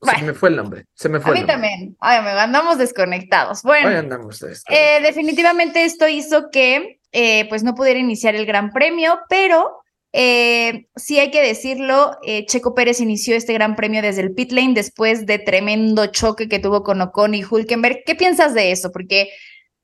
se 0.00 0.24
me 0.24 0.34
fue 0.34 0.48
el 0.50 0.56
nombre. 0.56 0.84
Se 0.94 1.08
me 1.08 1.20
fue. 1.20 1.32
A 1.36 1.40
mí 1.40 1.46
también. 1.46 1.96
Ay, 2.00 2.22
me 2.22 2.30
andamos 2.30 2.78
desconectados. 2.78 3.62
Bueno, 3.62 3.88
andamos 3.88 4.42
eh, 4.42 5.00
definitivamente 5.02 5.84
esto 5.84 6.06
hizo 6.08 6.50
que 6.50 7.00
eh, 7.12 7.48
pues 7.48 7.62
no 7.62 7.74
pudiera 7.74 7.98
iniciar 7.98 8.34
el 8.34 8.46
Gran 8.46 8.70
Premio, 8.70 9.18
pero 9.28 9.82
eh, 10.12 10.86
sí 10.96 11.18
hay 11.18 11.30
que 11.30 11.42
decirlo, 11.42 12.16
Checo 12.46 12.74
Pérez 12.74 13.00
inició 13.00 13.34
este 13.34 13.52
Gran 13.52 13.76
Premio 13.76 14.02
desde 14.02 14.22
el 14.22 14.32
pit 14.32 14.52
lane 14.52 14.74
después 14.74 15.26
de 15.26 15.38
tremendo 15.38 16.06
choque 16.06 16.48
que 16.48 16.58
tuvo 16.58 16.82
con 16.82 17.00
Ocon 17.00 17.34
y 17.34 17.44
Hulkenberg. 17.44 18.04
¿Qué 18.06 18.14
piensas 18.14 18.54
de 18.54 18.70
eso? 18.70 18.92
Porque 18.92 19.30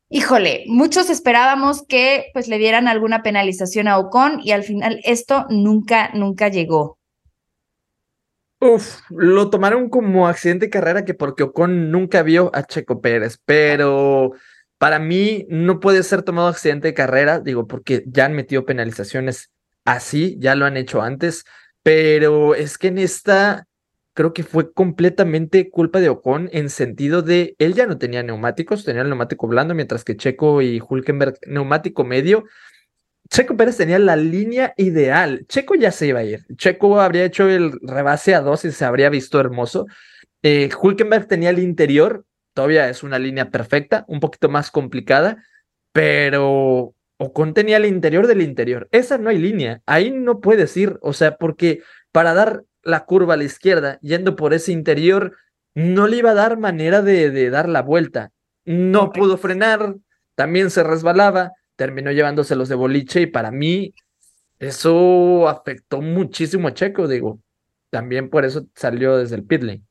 híjole, 0.08 0.64
muchos 0.68 1.10
esperábamos 1.10 1.84
que 1.86 2.26
pues 2.32 2.46
le 2.46 2.58
dieran 2.58 2.86
alguna 2.86 3.22
penalización 3.22 3.88
a 3.88 3.98
Ocon 3.98 4.40
y 4.44 4.52
al 4.52 4.62
final 4.62 5.00
esto 5.02 5.46
nunca, 5.50 6.10
nunca 6.14 6.48
llegó. 6.48 6.98
Lo 9.10 9.50
tomaron 9.50 9.88
como 9.88 10.26
accidente 10.26 10.66
de 10.66 10.70
carrera 10.70 11.04
que 11.04 11.14
porque 11.14 11.42
Ocon 11.42 11.90
nunca 11.90 12.22
vio 12.22 12.50
a 12.54 12.64
Checo 12.64 13.00
Pérez, 13.00 13.38
pero 13.44 14.32
para 14.78 14.98
mí 14.98 15.46
no 15.48 15.80
puede 15.80 16.02
ser 16.02 16.22
tomado 16.22 16.48
accidente 16.48 16.88
de 16.88 16.94
carrera, 16.94 17.40
digo, 17.40 17.66
porque 17.66 18.04
ya 18.06 18.26
han 18.26 18.34
metido 18.34 18.64
penalizaciones 18.64 19.50
así, 19.84 20.36
ya 20.38 20.54
lo 20.54 20.66
han 20.66 20.76
hecho 20.76 21.02
antes, 21.02 21.44
pero 21.82 22.54
es 22.54 22.78
que 22.78 22.88
en 22.88 22.98
esta 22.98 23.66
creo 24.14 24.32
que 24.32 24.44
fue 24.44 24.72
completamente 24.72 25.68
culpa 25.70 26.00
de 26.00 26.08
Ocon 26.08 26.48
en 26.52 26.70
sentido 26.70 27.20
de 27.22 27.56
él 27.58 27.74
ya 27.74 27.86
no 27.86 27.98
tenía 27.98 28.22
neumáticos, 28.22 28.84
tenía 28.84 29.02
el 29.02 29.08
neumático 29.08 29.46
blando, 29.46 29.74
mientras 29.74 30.04
que 30.04 30.16
Checo 30.16 30.62
y 30.62 30.80
Hulkenberg 30.80 31.38
neumático 31.46 32.04
medio. 32.04 32.44
Checo 33.34 33.56
Pérez 33.56 33.76
tenía 33.76 33.98
la 33.98 34.14
línea 34.14 34.74
ideal. 34.76 35.44
Checo 35.48 35.74
ya 35.74 35.90
se 35.90 36.06
iba 36.06 36.20
a 36.20 36.22
ir. 36.22 36.46
Checo 36.56 37.00
habría 37.00 37.24
hecho 37.24 37.48
el 37.48 37.72
rebase 37.82 38.32
a 38.32 38.40
dos 38.40 38.64
y 38.64 38.70
se 38.70 38.84
habría 38.84 39.10
visto 39.10 39.40
hermoso. 39.40 39.86
Eh, 40.44 40.70
Hulkenberg 40.80 41.26
tenía 41.26 41.50
el 41.50 41.58
interior, 41.58 42.24
todavía 42.52 42.88
es 42.88 43.02
una 43.02 43.18
línea 43.18 43.50
perfecta, 43.50 44.04
un 44.06 44.20
poquito 44.20 44.48
más 44.48 44.70
complicada, 44.70 45.42
pero 45.90 46.94
Ocon 47.16 47.54
tenía 47.54 47.78
el 47.78 47.86
interior 47.86 48.28
del 48.28 48.40
interior. 48.40 48.86
Esa 48.92 49.18
no 49.18 49.30
hay 49.30 49.38
línea, 49.38 49.82
ahí 49.84 50.12
no 50.12 50.40
puedes 50.40 50.76
ir, 50.76 50.96
o 51.02 51.12
sea, 51.12 51.36
porque 51.36 51.82
para 52.12 52.34
dar 52.34 52.62
la 52.84 53.04
curva 53.04 53.34
a 53.34 53.36
la 53.36 53.42
izquierda, 53.42 53.98
yendo 54.00 54.36
por 54.36 54.54
ese 54.54 54.70
interior, 54.70 55.36
no 55.74 56.06
le 56.06 56.18
iba 56.18 56.30
a 56.30 56.34
dar 56.34 56.56
manera 56.56 57.02
de, 57.02 57.32
de 57.32 57.50
dar 57.50 57.68
la 57.68 57.82
vuelta. 57.82 58.30
No 58.64 59.10
pudo 59.10 59.38
frenar, 59.38 59.96
también 60.36 60.70
se 60.70 60.84
resbalaba, 60.84 61.50
terminó 61.76 62.10
llevándoselos 62.12 62.68
de 62.68 62.74
boliche 62.74 63.22
y 63.22 63.26
para 63.26 63.50
mí 63.50 63.94
eso 64.58 65.48
afectó 65.48 66.00
muchísimo 66.00 66.68
a 66.68 66.74
Checo, 66.74 67.08
digo. 67.08 67.40
También 67.90 68.30
por 68.30 68.44
eso 68.44 68.66
salió 68.74 69.16
desde 69.16 69.36
el 69.36 69.44
pit 69.44 69.62
lane. 69.62 69.82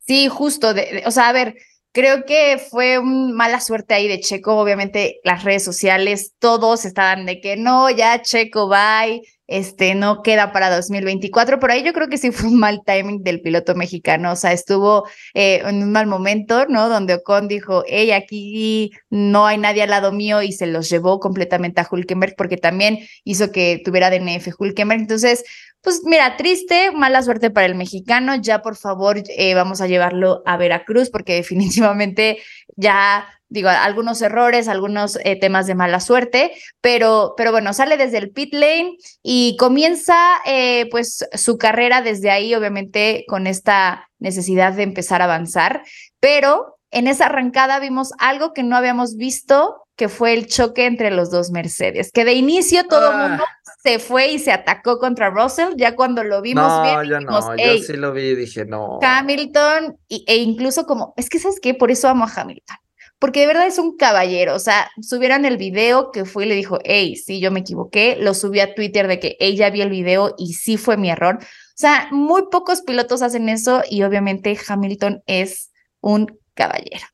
Sí, 0.00 0.28
justo. 0.28 0.72
De, 0.72 1.02
o 1.06 1.10
sea, 1.10 1.28
a 1.28 1.32
ver, 1.32 1.56
creo 1.92 2.24
que 2.24 2.58
fue 2.70 2.98
una 2.98 3.34
mala 3.34 3.60
suerte 3.60 3.94
ahí 3.94 4.08
de 4.08 4.20
Checo. 4.20 4.56
Obviamente, 4.56 5.20
las 5.24 5.44
redes 5.44 5.64
sociales, 5.64 6.34
todos 6.38 6.84
estaban 6.84 7.26
de 7.26 7.40
que 7.40 7.56
no, 7.56 7.90
ya 7.90 8.22
Checo, 8.22 8.68
bye 8.68 9.22
este, 9.46 9.94
no 9.94 10.22
queda 10.22 10.52
para 10.52 10.74
2024, 10.74 11.60
pero 11.60 11.72
ahí 11.72 11.82
yo 11.82 11.92
creo 11.92 12.08
que 12.08 12.18
sí 12.18 12.30
fue 12.32 12.48
un 12.48 12.58
mal 12.58 12.82
timing 12.84 13.22
del 13.22 13.40
piloto 13.40 13.74
mexicano, 13.74 14.32
o 14.32 14.36
sea, 14.36 14.52
estuvo 14.52 15.06
eh, 15.34 15.62
en 15.64 15.82
un 15.82 15.92
mal 15.92 16.06
momento, 16.06 16.66
¿no? 16.66 16.88
Donde 16.88 17.14
Ocon 17.14 17.48
dijo, 17.48 17.84
hey, 17.86 18.10
aquí 18.12 18.92
no 19.10 19.46
hay 19.46 19.58
nadie 19.58 19.82
al 19.82 19.90
lado 19.90 20.12
mío 20.12 20.42
y 20.42 20.52
se 20.52 20.66
los 20.66 20.88
llevó 20.88 21.20
completamente 21.20 21.80
a 21.80 21.88
Hulkenberg 21.90 22.34
porque 22.36 22.56
también 22.56 22.98
hizo 23.24 23.52
que 23.52 23.80
tuviera 23.84 24.10
DNF 24.10 24.48
Hulkenberg, 24.58 25.00
entonces, 25.00 25.44
pues 25.80 26.02
mira, 26.04 26.36
triste, 26.36 26.90
mala 26.92 27.22
suerte 27.22 27.50
para 27.50 27.66
el 27.66 27.76
mexicano, 27.76 28.34
ya 28.36 28.62
por 28.62 28.76
favor 28.76 29.22
eh, 29.28 29.54
vamos 29.54 29.80
a 29.80 29.86
llevarlo 29.86 30.42
a 30.46 30.56
Veracruz 30.56 31.10
porque 31.10 31.34
definitivamente 31.34 32.38
ya 32.76 33.26
digo, 33.56 33.68
algunos 33.68 34.22
errores, 34.22 34.68
algunos 34.68 35.18
eh, 35.24 35.36
temas 35.40 35.66
de 35.66 35.74
mala 35.74 35.98
suerte, 35.98 36.52
pero, 36.80 37.34
pero 37.36 37.50
bueno, 37.50 37.72
sale 37.72 37.96
desde 37.96 38.18
el 38.18 38.30
pit 38.30 38.54
lane 38.54 38.96
y 39.22 39.56
comienza 39.58 40.16
eh, 40.46 40.88
pues 40.90 41.26
su 41.32 41.58
carrera 41.58 42.00
desde 42.02 42.30
ahí, 42.30 42.54
obviamente 42.54 43.24
con 43.26 43.48
esta 43.48 44.08
necesidad 44.20 44.72
de 44.74 44.84
empezar 44.84 45.20
a 45.20 45.24
avanzar, 45.24 45.82
pero 46.20 46.78
en 46.92 47.08
esa 47.08 47.26
arrancada 47.26 47.80
vimos 47.80 48.12
algo 48.18 48.52
que 48.52 48.62
no 48.62 48.76
habíamos 48.76 49.16
visto, 49.16 49.82
que 49.96 50.08
fue 50.08 50.34
el 50.34 50.46
choque 50.46 50.86
entre 50.86 51.10
los 51.10 51.30
dos 51.30 51.50
Mercedes, 51.50 52.10
que 52.12 52.24
de 52.24 52.34
inicio 52.34 52.86
todo 52.86 53.10
el 53.12 53.16
mundo 53.18 53.44
Ah. 53.46 53.72
se 53.82 53.98
fue 53.98 54.28
y 54.28 54.38
se 54.38 54.52
atacó 54.52 54.98
contra 54.98 55.30
Russell, 55.30 55.74
ya 55.76 55.96
cuando 55.96 56.22
lo 56.24 56.42
vimos 56.42 56.64
No, 56.68 56.82
bien, 56.82 57.04
yo 57.04 57.18
dijimos, 57.18 57.44
no, 57.46 57.52
"Ey, 57.54 57.78
yo 57.80 57.84
sí 57.86 57.92
lo 57.94 58.12
vi 58.12 58.22
y 58.22 58.34
dije, 58.36 58.64
no. 58.66 58.98
Hamilton 59.02 59.96
y- 60.08 60.24
e 60.26 60.36
incluso 60.36 60.86
como, 60.86 61.14
es 61.16 61.28
que 61.28 61.38
sabes 61.38 61.58
qué, 61.60 61.72
por 61.74 61.90
eso 61.90 62.08
amo 62.08 62.24
a 62.24 62.32
Hamilton, 62.34 62.76
porque 63.18 63.40
de 63.40 63.46
verdad 63.46 63.66
es 63.66 63.78
un 63.78 63.96
caballero, 63.96 64.54
o 64.54 64.58
sea, 64.58 64.90
subieron 65.00 65.44
el 65.44 65.56
video 65.56 66.10
que 66.12 66.24
fue 66.24 66.44
y 66.44 66.48
le 66.48 66.54
dijo, 66.54 66.78
hey, 66.84 67.16
sí, 67.16 67.40
yo 67.40 67.50
me 67.50 67.60
equivoqué, 67.60 68.16
lo 68.20 68.34
subí 68.34 68.60
a 68.60 68.74
Twitter 68.74 69.08
de 69.08 69.18
que 69.18 69.36
ella 69.40 69.70
vio 69.70 69.84
el 69.84 69.90
video 69.90 70.34
y 70.36 70.54
sí 70.54 70.76
fue 70.76 70.96
mi 70.96 71.10
error, 71.10 71.38
o 71.40 71.78
sea, 71.78 72.08
muy 72.10 72.44
pocos 72.50 72.82
pilotos 72.82 73.22
hacen 73.22 73.48
eso 73.48 73.82
y 73.88 74.02
obviamente 74.02 74.58
Hamilton 74.68 75.22
es 75.26 75.70
un 76.00 76.38
caballero. 76.54 77.06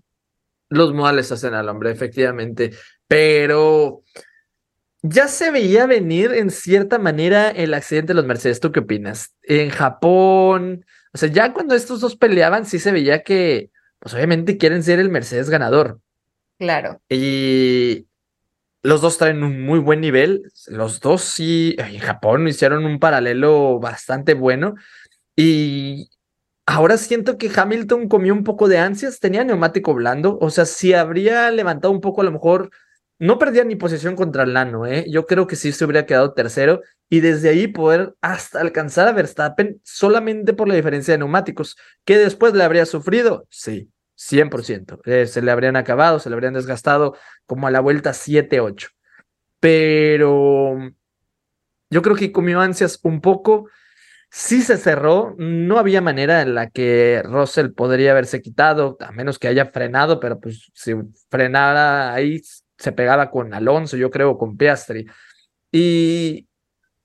Los 0.69 0.95
modales 0.95 1.31
hacen 1.31 1.55
al 1.55 1.69
hombre, 1.69 1.91
efectivamente, 1.91 2.71
pero 3.07 4.03
ya 5.03 5.29
se 5.29 5.51
veía 5.51 5.87
venir 5.87 6.33
en 6.33 6.51
cierta 6.51 6.99
manera 6.99 7.51
el 7.51 7.75
accidente 7.75 8.13
de 8.13 8.15
los 8.15 8.25
Mercedes. 8.25 8.61
¿Tú 8.61 8.73
qué 8.73 8.81
opinas? 8.81 9.35
En 9.43 9.71
Japón, 9.71 10.85
o 11.13 11.19
sea, 11.19 11.29
ya 11.29 11.53
cuando 11.53 11.75
estos 11.75 12.01
dos 12.01 12.17
peleaban, 12.17 12.65
sí 12.65 12.79
se 12.79 12.93
veía 12.93 13.23
que, 13.23 13.71
pues 14.03 14.15
obviamente 14.15 14.59
quieren 14.59 14.83
ser 14.83 14.99
el 14.99 15.11
Mercedes 15.11 15.49
ganador. 15.49 16.01
Claro. 16.59 17.01
Y 17.09 18.07
los 18.83 19.01
dos 19.01 19.17
traen 19.17 19.45
un 19.45 19.63
muy 19.65 19.79
buen 19.79 20.01
nivel. 20.01 20.51
Los 20.67 20.99
dos 20.99 21.23
sí, 21.23 21.77
en 21.79 21.99
Japón 22.01 22.49
hicieron 22.49 22.85
un 22.85 22.99
paralelo 22.99 23.79
bastante 23.79 24.35
bueno. 24.35 24.75
Y 25.37 26.11
ahora 26.67 26.97
siento 26.97 27.39
que 27.39 27.51
Hamilton 27.55 28.09
comió 28.09 28.35
un 28.35 28.43
poco 28.43 28.67
de 28.67 28.79
ansias, 28.79 29.21
tenía 29.21 29.45
neumático 29.45 29.95
blando. 29.95 30.37
O 30.41 30.51
sea, 30.51 30.65
si 30.65 30.95
habría 30.95 31.49
levantado 31.53 31.93
un 31.93 32.01
poco, 32.01 32.23
a 32.23 32.25
lo 32.25 32.33
mejor 32.33 32.71
no 33.23 33.39
perdía 33.39 33.63
ni 33.63 33.77
posición 33.77 34.17
contra 34.17 34.45
Lano, 34.45 34.85
¿eh? 34.85 35.07
Yo 35.09 35.27
creo 35.29 35.47
que 35.47 35.55
sí 35.55 35.71
se 35.71 35.85
hubiera 35.85 36.07
quedado 36.07 36.33
tercero. 36.35 36.81
Y 37.09 37.21
desde 37.21 37.51
ahí 37.51 37.69
poder 37.69 38.15
hasta 38.21 38.61
alcanzar 38.61 39.07
a 39.07 39.13
Verstappen 39.13 39.81
solamente 39.85 40.55
por 40.55 40.67
la 40.67 40.75
diferencia 40.75 41.15
de 41.15 41.19
neumáticos. 41.19 41.77
¿Que 42.05 42.19
después 42.19 42.53
le 42.53 42.65
habría 42.65 42.85
sufrido? 42.85 43.47
Sí. 43.49 43.93
100%. 44.17 45.03
Eh, 45.05 45.27
se 45.29 45.41
le 45.41 45.53
habrían 45.53 45.77
acabado, 45.77 46.19
se 46.19 46.31
le 46.31 46.35
habrían 46.35 46.55
desgastado 46.55 47.17
como 47.47 47.69
a 47.69 47.71
la 47.71 47.79
vuelta 47.79 48.13
7-8. 48.13 48.89
Pero 49.61 50.77
yo 51.91 52.03
creo 52.03 52.17
que 52.17 52.33
comió 52.33 52.61
ansias 52.61 52.99
un 53.05 53.21
poco. 53.21 53.69
Sí 54.33 54.63
se 54.63 54.79
cerró, 54.79 55.37
no 55.39 55.79
había 55.79 56.01
manera 56.01 56.43
en 56.43 56.57
la 56.57 56.71
que 56.71 57.23
Russell 57.25 57.71
podría 57.71 58.11
haberse 58.11 58.43
quitado, 58.43 58.97
a 58.99 59.13
menos 59.13 59.39
que 59.39 59.47
haya 59.47 59.67
frenado, 59.67 60.19
pero 60.19 60.41
pues 60.41 60.73
si 60.75 60.95
frenara 61.31 62.13
ahí 62.15 62.41
se 62.79 62.93
pegaba 62.93 63.31
con 63.31 63.55
Alonso, 63.55 63.97
yo 63.97 64.11
creo, 64.11 64.39
con 64.39 64.57
Piastri. 64.57 65.07
Y 65.71 66.47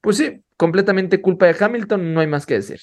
pues 0.02 0.18
sí, 0.18 0.42
completamente 0.58 1.22
culpa 1.22 1.46
de 1.46 1.56
Hamilton, 1.60 2.14
no 2.14 2.20
hay 2.20 2.28
más 2.28 2.46
que 2.46 2.56
decir. 2.56 2.80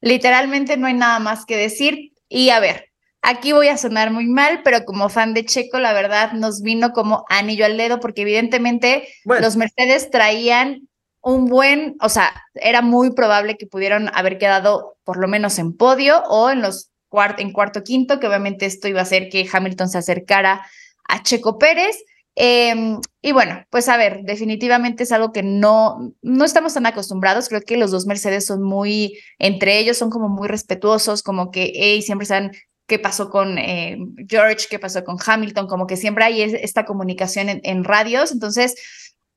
Literalmente 0.00 0.76
no 0.76 0.86
hay 0.86 0.94
nada 0.94 1.18
más 1.18 1.46
que 1.46 1.56
decir. 1.56 2.12
Y 2.28 2.50
a 2.50 2.60
ver, 2.60 2.90
aquí 3.22 3.52
voy 3.52 3.68
a 3.68 3.76
sonar 3.76 4.10
muy 4.10 4.26
mal, 4.26 4.62
pero 4.64 4.84
como 4.84 5.08
fan 5.08 5.34
de 5.34 5.44
Checo, 5.44 5.78
la 5.78 5.92
verdad 5.92 6.32
nos 6.32 6.60
vino 6.62 6.92
como 6.92 7.24
anillo 7.28 7.64
al 7.64 7.76
dedo, 7.76 8.00
porque 8.00 8.22
evidentemente 8.22 9.08
Bueno. 9.24 9.44
los 9.46 9.56
Mercedes 9.56 10.10
traían 10.10 10.88
un 11.20 11.46
buen, 11.46 11.94
o 12.00 12.08
sea, 12.08 12.32
era 12.54 12.82
muy 12.82 13.12
probable 13.14 13.56
que 13.56 13.66
pudieran 13.66 14.10
haber 14.12 14.38
quedado 14.38 14.96
por 15.04 15.18
lo 15.18 15.28
menos 15.28 15.58
en 15.58 15.76
podio 15.76 16.22
o 16.24 16.50
en 16.50 16.62
los 16.62 16.90
cuart 17.08 17.38
en 17.38 17.52
cuarto 17.52 17.84
quinto, 17.84 18.18
que 18.18 18.26
obviamente 18.26 18.66
esto 18.66 18.88
iba 18.88 19.00
a 19.00 19.04
hacer 19.04 19.28
que 19.28 19.48
Hamilton 19.50 19.88
se 19.88 19.98
acercara 19.98 20.66
a 21.12 21.22
Checo 21.22 21.58
Pérez. 21.58 21.96
Eh, 22.34 22.96
y 23.20 23.32
bueno, 23.32 23.62
pues 23.70 23.88
a 23.90 23.96
ver, 23.98 24.20
definitivamente 24.22 25.02
es 25.02 25.12
algo 25.12 25.32
que 25.32 25.42
no, 25.42 26.12
no 26.22 26.44
estamos 26.44 26.74
tan 26.74 26.86
acostumbrados. 26.86 27.48
Creo 27.48 27.60
que 27.60 27.76
los 27.76 27.90
dos 27.90 28.06
Mercedes 28.06 28.46
son 28.46 28.62
muy, 28.62 29.18
entre 29.38 29.78
ellos 29.78 29.98
son 29.98 30.10
como 30.10 30.28
muy 30.28 30.48
respetuosos, 30.48 31.22
como 31.22 31.50
que 31.50 31.72
hey, 31.74 32.00
siempre 32.02 32.26
saben 32.26 32.50
qué 32.86 32.98
pasó 32.98 33.28
con 33.30 33.58
eh, 33.58 33.98
George, 34.28 34.66
qué 34.70 34.78
pasó 34.78 35.04
con 35.04 35.18
Hamilton, 35.24 35.66
como 35.66 35.86
que 35.86 35.96
siempre 35.96 36.24
hay 36.24 36.42
es- 36.42 36.54
esta 36.54 36.84
comunicación 36.84 37.48
en, 37.50 37.60
en 37.64 37.84
radios. 37.84 38.32
Entonces, 38.32 38.74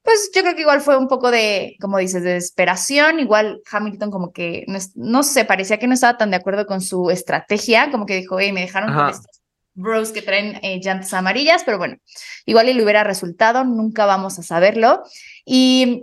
pues 0.01 0.29
yo 0.33 0.41
creo 0.43 0.55
que 0.55 0.61
igual 0.61 0.81
fue 0.81 0.97
un 0.97 1.07
poco 1.07 1.31
de, 1.31 1.75
como 1.81 1.97
dices, 1.97 2.23
de 2.23 2.33
desesperación. 2.33 3.19
Igual 3.19 3.61
Hamilton 3.69 4.09
como 4.11 4.31
que, 4.31 4.63
no, 4.67 4.79
no 4.95 5.23
sé, 5.23 5.43
parecía 5.45 5.79
que 5.79 5.87
no 5.87 5.93
estaba 5.95 6.17
tan 6.17 6.29
de 6.31 6.37
acuerdo 6.37 6.65
con 6.65 6.79
su 6.79 7.09
estrategia, 7.11 7.91
como 7.91 8.05
que 8.05 8.15
dijo, 8.15 8.39
hey, 8.39 8.53
me 8.53 8.61
dejaron 8.61 8.89
con 8.93 8.99
Ajá. 8.99 9.11
estos 9.11 9.41
bros 9.75 10.11
que 10.11 10.21
traen 10.21 10.59
eh, 10.63 10.79
llantas 10.81 11.13
amarillas, 11.13 11.63
pero 11.63 11.77
bueno, 11.77 11.97
igual 12.45 12.69
y 12.69 12.73
le 12.73 12.83
hubiera 12.83 13.03
resultado, 13.03 13.63
nunca 13.63 14.05
vamos 14.05 14.39
a 14.39 14.43
saberlo. 14.43 15.03
Y 15.45 16.01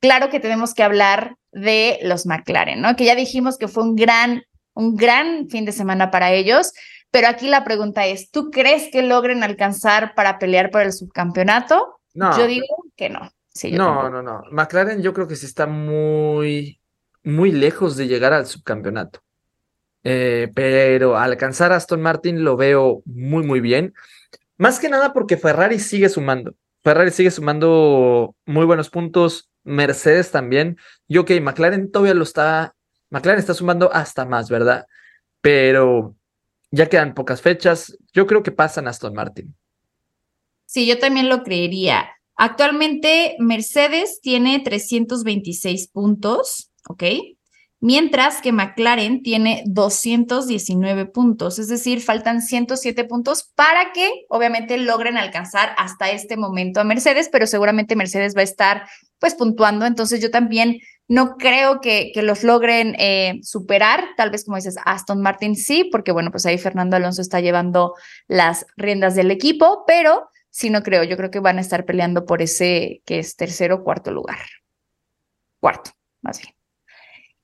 claro 0.00 0.30
que 0.30 0.40
tenemos 0.40 0.72
que 0.72 0.82
hablar 0.82 1.36
de 1.52 1.98
los 2.02 2.26
McLaren, 2.26 2.80
¿no? 2.80 2.96
Que 2.96 3.04
ya 3.04 3.14
dijimos 3.14 3.58
que 3.58 3.68
fue 3.68 3.82
un 3.82 3.96
gran, 3.96 4.42
un 4.72 4.96
gran 4.96 5.48
fin 5.50 5.64
de 5.64 5.72
semana 5.72 6.10
para 6.10 6.32
ellos, 6.32 6.72
pero 7.10 7.28
aquí 7.28 7.48
la 7.48 7.64
pregunta 7.64 8.06
es, 8.06 8.30
¿tú 8.30 8.50
crees 8.50 8.90
que 8.90 9.02
logren 9.02 9.42
alcanzar 9.42 10.14
para 10.14 10.38
pelear 10.38 10.70
por 10.70 10.82
el 10.82 10.92
subcampeonato? 10.92 12.00
No, 12.14 12.36
Yo 12.38 12.46
digo 12.46 12.66
que 12.96 13.10
no. 13.10 13.30
Sí, 13.52 13.70
no, 13.70 14.10
no, 14.10 14.20
no. 14.20 14.42
McLaren 14.50 15.00
yo 15.00 15.12
creo 15.14 15.28
que 15.28 15.36
sí 15.36 15.46
está 15.46 15.66
muy, 15.66 16.80
muy 17.22 17.52
lejos 17.52 17.96
de 17.96 18.08
llegar 18.08 18.32
al 18.32 18.46
subcampeonato. 18.46 19.20
Eh, 20.04 20.50
pero 20.54 21.16
alcanzar 21.16 21.72
a 21.72 21.76
Aston 21.76 22.02
Martin 22.02 22.44
lo 22.44 22.56
veo 22.56 23.02
muy, 23.06 23.42
muy 23.42 23.60
bien. 23.60 23.94
Más 24.58 24.78
que 24.78 24.88
nada 24.88 25.12
porque 25.12 25.36
Ferrari 25.36 25.78
sigue 25.78 26.08
sumando. 26.08 26.54
Ferrari 26.82 27.10
sigue 27.10 27.30
sumando 27.30 28.36
muy 28.44 28.66
buenos 28.66 28.90
puntos. 28.90 29.50
Mercedes 29.64 30.30
también. 30.30 30.76
Y 31.08 31.16
ok, 31.18 31.30
McLaren 31.40 31.90
todavía 31.90 32.14
lo 32.14 32.22
está. 32.22 32.74
McLaren 33.10 33.40
está 33.40 33.54
sumando 33.54 33.90
hasta 33.92 34.26
más, 34.26 34.50
¿verdad? 34.50 34.86
Pero 35.40 36.14
ya 36.70 36.88
quedan 36.88 37.14
pocas 37.14 37.40
fechas. 37.40 37.96
Yo 38.12 38.26
creo 38.26 38.42
que 38.42 38.52
pasan 38.52 38.86
Aston 38.86 39.14
Martin. 39.14 39.54
Sí, 40.66 40.86
yo 40.86 40.98
también 40.98 41.28
lo 41.28 41.42
creería. 41.42 42.10
Actualmente 42.36 43.36
Mercedes 43.38 44.20
tiene 44.20 44.60
326 44.60 45.88
puntos, 45.88 46.72
¿ok? 46.88 47.04
Mientras 47.86 48.40
que 48.40 48.50
McLaren 48.50 49.22
tiene 49.22 49.62
219 49.66 51.04
puntos, 51.04 51.58
es 51.58 51.68
decir, 51.68 52.00
faltan 52.00 52.40
107 52.40 53.04
puntos 53.04 53.52
para 53.54 53.92
que 53.92 54.24
obviamente 54.30 54.78
logren 54.78 55.18
alcanzar 55.18 55.74
hasta 55.76 56.10
este 56.10 56.38
momento 56.38 56.80
a 56.80 56.84
Mercedes, 56.84 57.28
pero 57.30 57.46
seguramente 57.46 57.94
Mercedes 57.94 58.34
va 58.34 58.40
a 58.40 58.44
estar 58.44 58.86
pues 59.18 59.34
puntuando, 59.34 59.84
entonces 59.84 60.22
yo 60.22 60.30
también 60.30 60.80
no 61.08 61.36
creo 61.36 61.82
que, 61.82 62.10
los 62.22 62.42
logren 62.42 62.96
eh, 62.98 63.40
superar, 63.42 64.02
tal 64.16 64.30
vez 64.30 64.46
como 64.46 64.56
dices, 64.56 64.76
Aston 64.86 65.20
Martin 65.20 65.54
sí, 65.54 65.84
porque 65.92 66.10
bueno, 66.10 66.30
pues 66.30 66.46
ahí 66.46 66.56
Fernando 66.56 66.96
Alonso 66.96 67.20
está 67.20 67.40
llevando 67.40 67.92
las 68.28 68.64
riendas 68.78 69.14
del 69.14 69.30
equipo, 69.30 69.84
pero 69.86 70.30
sí 70.48 70.70
no 70.70 70.82
creo, 70.82 71.04
yo 71.04 71.18
creo 71.18 71.30
que 71.30 71.40
van 71.40 71.58
a 71.58 71.60
estar 71.60 71.84
peleando 71.84 72.24
por 72.24 72.40
ese 72.40 73.02
que 73.04 73.18
es 73.18 73.36
tercero 73.36 73.74
o 73.74 73.84
cuarto 73.84 74.10
lugar. 74.10 74.38
Cuarto, 75.60 75.90
más 76.22 76.40
bien. 76.40 76.54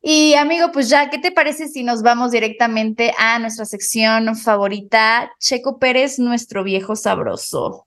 Y 0.02 0.34
amigo, 0.34 0.72
pues 0.72 0.88
ya, 0.88 1.10
¿qué 1.10 1.18
te 1.18 1.30
parece 1.30 1.68
si 1.68 1.84
nos 1.84 2.02
vamos 2.02 2.30
directamente 2.30 3.12
a 3.18 3.38
nuestra 3.38 3.66
sección 3.66 4.34
favorita, 4.34 5.30
Checo 5.38 5.78
Pérez, 5.78 6.18
nuestro 6.18 6.64
viejo 6.64 6.96
sabroso? 6.96 7.86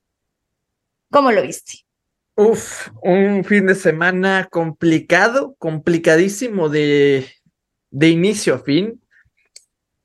¿Cómo 1.10 1.32
lo 1.32 1.42
viste? 1.42 1.86
Uf, 2.36 2.90
un 3.02 3.44
fin 3.44 3.66
de 3.66 3.76
semana 3.76 4.48
complicado, 4.52 5.56
complicadísimo 5.58 6.70
de, 6.70 7.28
de 7.90 8.10
inicio 8.10 8.56
a 8.56 8.60
fin. 8.60 9.02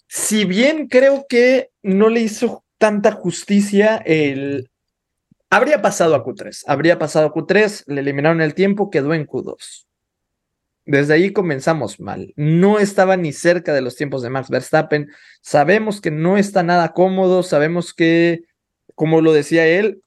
Si 0.07 0.47
bien 0.47 0.89
creo 0.89 1.27
que 1.29 1.71
no 1.83 2.09
le 2.09 2.21
hizo 2.21 2.65
tanta 2.79 3.13
justicia 3.13 3.97
el... 3.97 4.71
Habría 5.51 5.81
pasado 5.81 6.15
a 6.15 6.25
Q3, 6.25 6.65
habría 6.67 6.99
pasado 6.99 7.27
a 7.27 7.33
Q3, 7.33 7.85
le 7.87 8.01
eliminaron 8.01 8.41
el 8.41 8.55
tiempo, 8.55 8.91
quedó 8.91 9.15
en 9.15 9.27
Q2. 9.27 9.88
Desde 10.89 11.13
ahí 11.13 11.35
comenzamos 11.35 12.01
mal. 12.01 12.33
No 12.35 12.79
estaba 12.79 13.19
ni 13.19 13.35
cerca 13.35 13.75
de 13.75 13.83
los 13.83 13.95
tiempos 13.95 14.23
de 14.23 14.31
Max 14.31 14.49
Verstappen. 14.49 15.11
Sabemos 15.43 16.01
que 16.01 16.11
no 16.11 16.39
está 16.39 16.63
nada 16.63 16.95
cómodo, 16.95 17.43
sabemos 17.43 17.93
que, 17.93 18.45
como 18.95 19.21
lo 19.21 19.35
decía 19.35 19.67
él, 19.67 20.03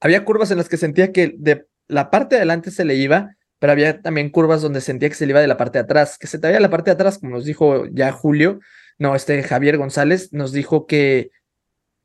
había 0.00 0.24
curvas 0.24 0.50
en 0.50 0.58
las 0.58 0.68
que 0.68 0.78
sentía 0.78 1.12
que 1.12 1.36
de 1.38 1.68
la 1.86 2.10
parte 2.10 2.34
de 2.34 2.40
adelante 2.40 2.72
se 2.72 2.84
le 2.84 2.96
iba, 2.96 3.36
pero 3.60 3.72
había 3.72 4.02
también 4.02 4.30
curvas 4.30 4.62
donde 4.62 4.80
sentía 4.80 5.08
que 5.08 5.14
se 5.14 5.26
le 5.26 5.30
iba 5.30 5.40
de 5.40 5.46
la 5.46 5.56
parte 5.56 5.78
de 5.78 5.84
atrás, 5.84 6.18
que 6.18 6.26
se 6.26 6.40
te 6.40 6.48
veía 6.48 6.58
la 6.58 6.70
parte 6.70 6.90
de 6.90 6.94
atrás, 6.94 7.18
como 7.18 7.36
nos 7.36 7.44
dijo 7.44 7.86
ya 7.86 8.10
Julio, 8.10 8.58
no, 8.98 9.14
este 9.14 9.40
Javier 9.44 9.78
González 9.78 10.32
nos 10.32 10.50
dijo 10.50 10.88
que 10.88 11.30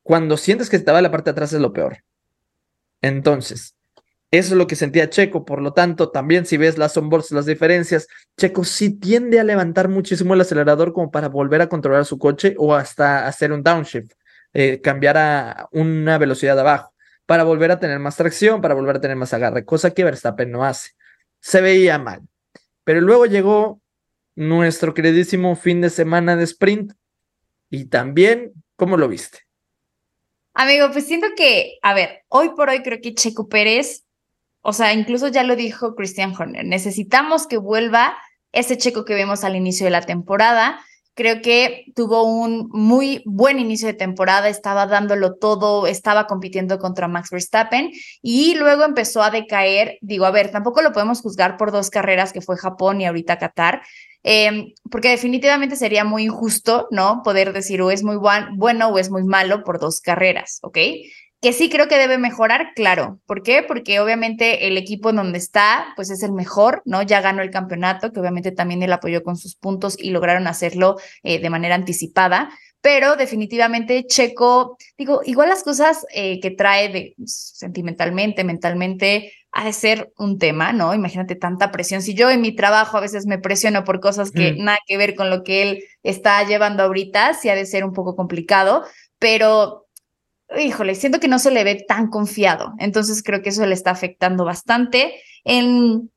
cuando 0.04 0.36
sientes 0.36 0.70
que 0.70 0.78
se 0.78 0.84
te 0.84 0.92
va 0.92 1.02
la 1.02 1.10
parte 1.10 1.30
de 1.30 1.32
atrás 1.32 1.52
es 1.52 1.60
lo 1.60 1.72
peor. 1.72 2.04
Entonces, 3.02 3.74
eso 4.30 4.54
es 4.54 4.58
lo 4.58 4.68
que 4.68 4.76
sentía 4.76 5.10
Checo, 5.10 5.44
por 5.44 5.60
lo 5.60 5.72
tanto, 5.72 6.10
también 6.10 6.46
si 6.46 6.56
ves 6.56 6.78
las 6.78 6.96
onboards, 6.96 7.32
las 7.32 7.46
diferencias, 7.46 8.06
Checo 8.36 8.62
sí 8.62 8.90
tiende 8.90 9.40
a 9.40 9.44
levantar 9.44 9.88
muchísimo 9.88 10.34
el 10.34 10.40
acelerador 10.40 10.92
como 10.92 11.10
para 11.10 11.28
volver 11.28 11.62
a 11.62 11.68
controlar 11.68 12.04
su 12.04 12.18
coche 12.18 12.54
o 12.56 12.74
hasta 12.74 13.26
hacer 13.26 13.50
un 13.50 13.64
downshift, 13.64 14.12
eh, 14.52 14.80
cambiar 14.80 15.18
a 15.18 15.68
una 15.72 16.16
velocidad 16.18 16.58
abajo 16.58 16.94
para 17.26 17.42
volver 17.42 17.72
a 17.72 17.80
tener 17.80 17.98
más 17.98 18.16
tracción, 18.16 18.60
para 18.60 18.74
volver 18.74 18.96
a 18.96 19.00
tener 19.00 19.16
más 19.16 19.34
agarre, 19.34 19.64
cosa 19.64 19.92
que 19.92 20.04
Verstappen 20.04 20.50
no 20.50 20.64
hace. 20.64 20.90
Se 21.40 21.60
veía 21.60 21.98
mal. 21.98 22.22
Pero 22.84 23.00
luego 23.00 23.26
llegó 23.26 23.80
nuestro 24.36 24.94
queridísimo 24.94 25.56
fin 25.56 25.80
de 25.80 25.90
semana 25.90 26.36
de 26.36 26.44
sprint 26.44 26.92
y 27.68 27.86
también, 27.86 28.52
¿cómo 28.76 28.96
lo 28.96 29.08
viste? 29.08 29.40
Amigo, 30.54 30.90
pues 30.92 31.06
siento 31.06 31.28
que, 31.36 31.78
a 31.82 31.94
ver, 31.94 32.24
hoy 32.28 32.50
por 32.50 32.68
hoy 32.68 32.82
creo 32.82 33.00
que 33.00 33.14
Checo 33.14 33.48
Pérez, 33.48 34.04
o 34.62 34.72
sea, 34.72 34.92
incluso 34.92 35.28
ya 35.28 35.42
lo 35.42 35.56
dijo 35.56 35.94
Christian 35.94 36.34
Horner, 36.38 36.64
necesitamos 36.64 37.46
que 37.46 37.56
vuelva 37.56 38.16
ese 38.52 38.76
Checo 38.76 39.04
que 39.04 39.14
vemos 39.14 39.44
al 39.44 39.56
inicio 39.56 39.84
de 39.84 39.90
la 39.90 40.02
temporada, 40.02 40.80
Creo 41.20 41.42
que 41.42 41.84
tuvo 41.94 42.22
un 42.22 42.70
muy 42.72 43.22
buen 43.26 43.58
inicio 43.58 43.88
de 43.88 43.92
temporada, 43.94 44.48
estaba 44.48 44.86
dándolo 44.86 45.34
todo, 45.34 45.86
estaba 45.86 46.26
compitiendo 46.26 46.78
contra 46.78 47.08
Max 47.08 47.28
Verstappen 47.30 47.90
y 48.22 48.54
luego 48.54 48.84
empezó 48.84 49.22
a 49.22 49.30
decaer. 49.30 49.98
Digo, 50.00 50.24
a 50.24 50.30
ver, 50.30 50.50
tampoco 50.50 50.82
lo 50.82 50.92
podemos 50.92 51.20
juzgar 51.20 51.58
por 51.58 51.72
dos 51.72 51.90
carreras 51.90 52.32
que 52.32 52.40
fue 52.40 52.56
Japón 52.56 53.00
y 53.02 53.06
ahorita 53.06 53.38
Qatar, 53.38 53.82
eh, 54.22 54.72
porque 54.90 55.10
definitivamente 55.10 55.76
sería 55.76 56.04
muy 56.04 56.22
injusto, 56.24 56.86
¿no? 56.90 57.22
Poder 57.22 57.52
decir 57.52 57.82
o 57.82 57.90
es 57.90 58.02
muy 58.02 58.16
bueno 58.16 58.88
o 58.88 58.98
es 58.98 59.10
muy 59.10 59.24
malo 59.24 59.62
por 59.62 59.78
dos 59.78 60.00
carreras, 60.00 60.60
¿ok? 60.62 60.78
Que 61.40 61.52
sí 61.54 61.70
creo 61.70 61.88
que 61.88 61.98
debe 61.98 62.18
mejorar, 62.18 62.72
claro. 62.74 63.18
¿Por 63.26 63.42
qué? 63.42 63.62
Porque 63.62 63.98
obviamente 64.00 64.66
el 64.66 64.76
equipo 64.76 65.10
en 65.10 65.16
donde 65.16 65.38
está, 65.38 65.92
pues 65.96 66.10
es 66.10 66.22
el 66.22 66.32
mejor, 66.32 66.82
¿no? 66.84 67.02
Ya 67.02 67.22
ganó 67.22 67.40
el 67.40 67.50
campeonato, 67.50 68.12
que 68.12 68.20
obviamente 68.20 68.52
también 68.52 68.82
él 68.82 68.92
apoyó 68.92 69.22
con 69.22 69.36
sus 69.36 69.56
puntos 69.56 69.96
y 69.98 70.10
lograron 70.10 70.46
hacerlo 70.46 70.96
eh, 71.22 71.40
de 71.40 71.50
manera 71.50 71.74
anticipada. 71.74 72.50
Pero 72.82 73.16
definitivamente 73.16 74.06
Checo, 74.06 74.76
digo, 74.98 75.20
igual 75.24 75.48
las 75.48 75.62
cosas 75.62 76.06
eh, 76.14 76.40
que 76.40 76.50
trae 76.50 76.90
de, 76.90 77.14
sentimentalmente, 77.24 78.44
mentalmente, 78.44 79.32
ha 79.52 79.64
de 79.64 79.72
ser 79.72 80.12
un 80.16 80.38
tema, 80.38 80.72
¿no? 80.72 80.94
Imagínate 80.94 81.36
tanta 81.36 81.72
presión. 81.72 82.02
Si 82.02 82.14
yo 82.14 82.30
en 82.30 82.40
mi 82.40 82.54
trabajo 82.54 82.96
a 82.96 83.00
veces 83.00 83.26
me 83.26 83.38
presiono 83.38 83.84
por 83.84 84.00
cosas 84.00 84.30
que 84.30 84.52
mm. 84.52 84.64
nada 84.64 84.78
que 84.86 84.96
ver 84.96 85.14
con 85.14 85.28
lo 85.28 85.42
que 85.42 85.62
él 85.62 85.84
está 86.02 86.42
llevando 86.44 86.82
ahorita, 86.82 87.34
sí 87.34 87.48
ha 87.48 87.54
de 87.54 87.66
ser 87.66 87.84
un 87.84 87.92
poco 87.92 88.14
complicado, 88.14 88.84
pero 89.18 89.79
híjole, 90.58 90.94
siento 90.94 91.20
que 91.20 91.28
no 91.28 91.38
se 91.38 91.50
le 91.50 91.64
ve 91.64 91.84
tan 91.86 92.08
confiado. 92.08 92.74
Entonces 92.78 93.22
creo 93.22 93.42
que 93.42 93.50
eso 93.50 93.66
le 93.66 93.74
está 93.74 93.90
afectando 93.90 94.44
bastante. 94.44 95.22
En, 95.44 96.10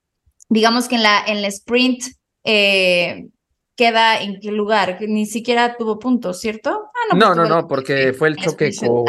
digamos 0.49 0.87
que 0.87 0.95
en 0.95 1.03
la, 1.03 1.23
en 1.25 1.41
la 1.41 1.47
sprint 1.47 2.03
eh, 2.43 3.27
queda 3.75 4.21
en 4.21 4.39
qué 4.39 4.51
lugar, 4.51 4.97
ni 5.01 5.25
siquiera 5.25 5.77
tuvo 5.77 5.99
puntos, 5.99 6.39
¿cierto? 6.39 6.89
Ah, 6.93 7.15
no, 7.15 7.35
no, 7.35 7.45
no, 7.45 7.67
porque 7.67 8.13
fue 8.13 8.29
el 8.29 8.37
choque 8.37 8.71
con... 8.75 9.05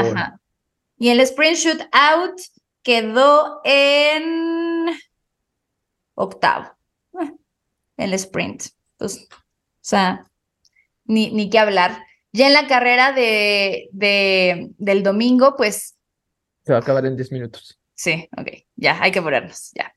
Y 0.96 1.08
el 1.08 1.20
sprint 1.20 1.56
shoot 1.56 1.80
out 1.92 2.40
quedó 2.82 3.60
en 3.64 4.90
octavo. 6.14 6.70
Eh, 7.20 7.32
el 7.96 8.14
sprint. 8.14 8.64
Pues, 8.96 9.26
o 9.30 9.36
sea, 9.80 10.24
ni, 11.04 11.30
ni 11.32 11.50
qué 11.50 11.58
hablar. 11.58 12.04
Ya 12.34 12.48
en 12.48 12.52
la 12.52 12.66
carrera 12.66 13.12
de, 13.12 13.88
de, 13.92 14.70
del 14.78 15.04
domingo, 15.04 15.54
pues... 15.56 15.94
Se 16.64 16.72
va 16.72 16.80
a 16.80 16.82
acabar 16.82 17.06
en 17.06 17.14
10 17.14 17.30
minutos. 17.30 17.78
Sí, 17.94 18.28
ok, 18.36 18.48
ya, 18.74 19.00
hay 19.00 19.12
que 19.12 19.22
ponernos, 19.22 19.70
ya. 19.72 19.94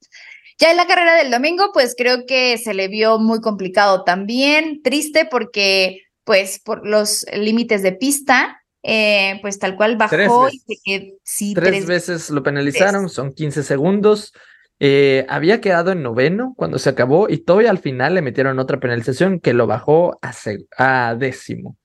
Ya 0.60 0.69
en 0.69 0.78
la 0.78 0.86
carrera 0.86 1.15
del 1.15 1.32
domingo, 1.32 1.71
pues 1.73 1.95
creo 1.97 2.28
que 2.28 2.60
se 2.60 2.76
le 2.76 2.89
vio 2.89 3.17
muy 3.17 3.41
complicado 3.41 4.04
también, 4.04 4.84
triste 4.84 5.28
porque, 5.30 6.04
pues, 6.26 6.60
por 6.60 6.86
los 6.88 7.26
límites 7.34 7.82
de 7.82 7.93
pista, 7.93 8.62
eh, 8.84 9.39
pues 9.41 9.58
tal 9.58 9.76
cual 9.76 9.97
bajó 9.97 10.47
y 10.52 10.62
que 10.86 11.15
sí, 11.23 11.56
tres, 11.56 11.88
veces 11.88 12.30
lo 12.30 12.43
penalizaron, 12.43 13.10
son 13.10 13.34
15 13.34 13.63
segundos. 13.63 14.32
Eh, 14.80 15.26
había 15.28 15.60
quedado 15.60 15.91
en 15.91 16.04
noveno 16.04 16.54
cuando 16.56 16.78
se 16.78 16.89
acabó 16.89 17.30
y 17.30 17.39
todavía 17.39 17.71
al 17.71 17.80
final 17.80 18.13
le 18.13 18.21
metieron 18.21 18.60
otra 18.60 18.80
penalización 18.80 19.39
que 19.39 19.56
lo 19.56 19.65
bajó 19.65 20.19
a, 20.21 20.34
a 20.78 21.15
décimo. 21.15 21.78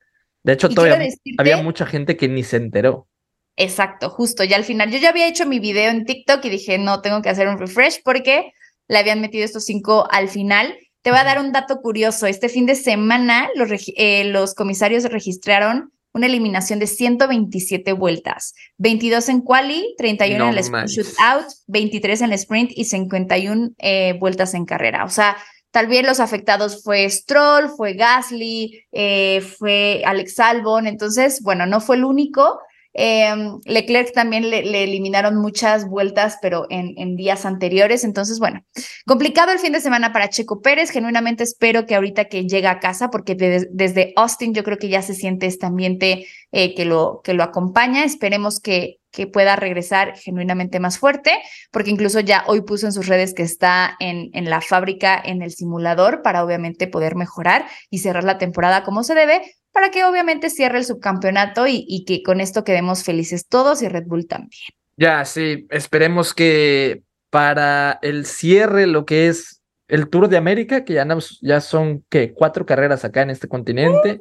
De 0.42 0.55
hecho, 0.55 0.68
todavía 0.68 1.09
había 1.38 1.62
mucha 1.62 1.87
gente 1.87 2.16
que 2.16 2.28
ni 2.28 2.42
se 2.42 2.57
enteró. 2.57 3.09
Exacto, 3.57 4.11
justo. 4.11 4.44
Ya 4.44 4.57
al 4.57 4.64
final, 4.64 4.90
yo 4.90 4.98
ya 4.98 5.11
había 5.11 5.28
hecho 5.28 5.46
mi 5.46 5.59
video 5.59 5.90
en 5.90 6.05
TikTok 6.05 6.44
y 6.44 6.50
dije, 6.50 6.78
no, 6.78 7.00
tengo 7.00 7.22
que 7.22 7.28
hacer 7.28 7.48
un 7.48 7.59
refresh 7.59 8.00
porque 8.02 8.52
le 8.88 8.98
habían 8.98 9.20
metido 9.20 9.44
estos 9.44 9.64
cinco 9.64 10.09
al 10.11 10.28
final. 10.28 10.76
Te 11.02 11.11
voy 11.11 11.18
a 11.18 11.24
dar 11.24 11.38
un 11.38 11.52
dato 11.52 11.81
curioso. 11.81 12.26
Este 12.26 12.48
fin 12.48 12.66
de 12.66 12.74
semana 12.74 13.48
los, 13.55 13.70
eh, 13.96 14.24
los 14.24 14.55
comisarios 14.55 15.05
registraron 15.05 15.92
una 16.14 16.26
eliminación 16.26 16.78
de 16.78 16.87
127 16.87 17.92
vueltas, 17.94 18.55
22 18.76 19.28
en 19.31 19.40
quali, 19.40 19.94
31 19.96 20.50
en 20.50 20.59
el 20.59 20.87
shootout, 20.87 21.46
23 21.68 22.20
en 22.20 22.26
el 22.26 22.33
sprint 22.35 22.70
y 22.74 22.85
51 22.85 23.70
eh, 23.78 24.14
vueltas 24.18 24.55
en 24.55 24.66
carrera. 24.66 25.05
O 25.05 25.09
sea, 25.09 25.37
Tal 25.72 25.87
vez 25.87 26.06
los 26.06 26.20
afectados 26.20 26.85
fue 26.85 27.08
Stroll, 27.08 27.70
fue 27.70 27.94
Gasly, 27.94 28.85
eh, 28.92 29.40
fue 29.40 30.02
Alex 30.04 30.38
Albon, 30.38 30.87
entonces, 30.87 31.40
bueno, 31.42 31.64
no 31.66 31.80
fue 31.80 31.96
el 31.96 32.04
único. 32.04 32.61
Em, 32.94 33.59
Leclerc 33.64 34.12
también 34.12 34.50
le, 34.50 34.85
eliminaron 34.85 35.37
muchas 35.37 35.88
vueltas, 35.88 36.38
pero 36.42 36.66
en, 36.68 37.16
días 37.16 37.46
anteriores. 37.46 38.05
Entonces, 38.05 38.38
bueno, 38.38 38.64
complicado 39.07 39.52
el 39.52 39.59
fin 39.59 39.72
de 39.72 39.81
semana 39.81 40.12
para 40.12 40.28
Checo 40.28 40.61
Pérez. 40.61 40.90
Genuinamente 40.90 41.42
espero 41.42 41.87
que 41.87 41.94
ahorita 41.94 42.26
que 42.26 42.46
llega 42.46 42.70
a 42.70 42.81
casa, 42.81 43.11
porque 43.11 43.35
desde 43.35 44.12
Austin 44.16 44.55
yo 44.55 44.64
creo 44.64 44.78
que 44.78 44.88
ya 44.88 45.02
se 45.02 45.14
siente 45.14 45.46
este 45.46 45.66
ambiente 45.66 46.26
eh, 46.52 46.74
que, 46.74 46.85
lo, 46.85 47.20
que 47.24 47.35
lo 47.35 47.42
acompaña. 47.42 48.05
Esperemos 48.05 48.61
que, 48.61 48.98
pueda 49.31 49.57
regresar 49.57 50.16
genuinamente 50.16 50.81
más 50.81 50.98
fuerte, 50.98 51.33
porque 51.70 51.90
incluso 51.90 52.20
ya 52.20 52.44
hoy 52.46 52.62
puso 52.62 52.87
en 52.87 52.92
sus 52.94 53.09
redes 53.09 53.35
que 53.35 53.42
está 53.42 53.94
en 54.00 54.31
la 54.48 54.62
fábrica, 54.62 55.20
en 55.22 55.42
el 55.42 55.52
simulador, 55.52 56.22
para 56.22 56.42
obviamente 56.42 56.87
poder 56.87 57.14
mejorar 57.14 57.66
y 57.90 57.98
cerrar 57.98 58.24
la 58.24 58.38
temporada 58.38 58.85
como 58.85 59.02
se 59.05 59.14
debe, 59.14 59.42
para 59.72 59.90
que 59.90 60.04
obviamente 60.04 60.50
cierre 60.50 60.78
el 60.78 60.85
subcampeonato 60.85 61.66
y, 61.66 62.04
que 62.06 62.22
con 62.22 62.40
esto 62.40 62.64
quedemos 62.64 63.04
felices 63.04 63.46
todos 63.48 63.82
y 63.82 63.88
Red 63.88 64.04
Bull 64.06 64.26
también. 64.26 64.50
Ya, 64.96 65.24
sí, 65.24 65.66
esperemos 65.70 66.35
que 66.35 67.02
para 67.30 67.98
el 68.02 68.26
cierre, 68.26 68.87
lo 68.87 69.06
que 69.06 69.28
es 69.28 69.62
el 69.88 70.08
Tour 70.08 70.28
de 70.28 70.37
América, 70.37 70.85
que 70.85 70.94
ya, 70.94 71.06
ya 71.40 71.61
son 71.61 72.04
que 72.08 72.32
cuatro 72.32 72.66
carreras 72.66 73.04
acá 73.04 73.22
en 73.22 73.30
este 73.30 73.48
continente, 73.48 74.20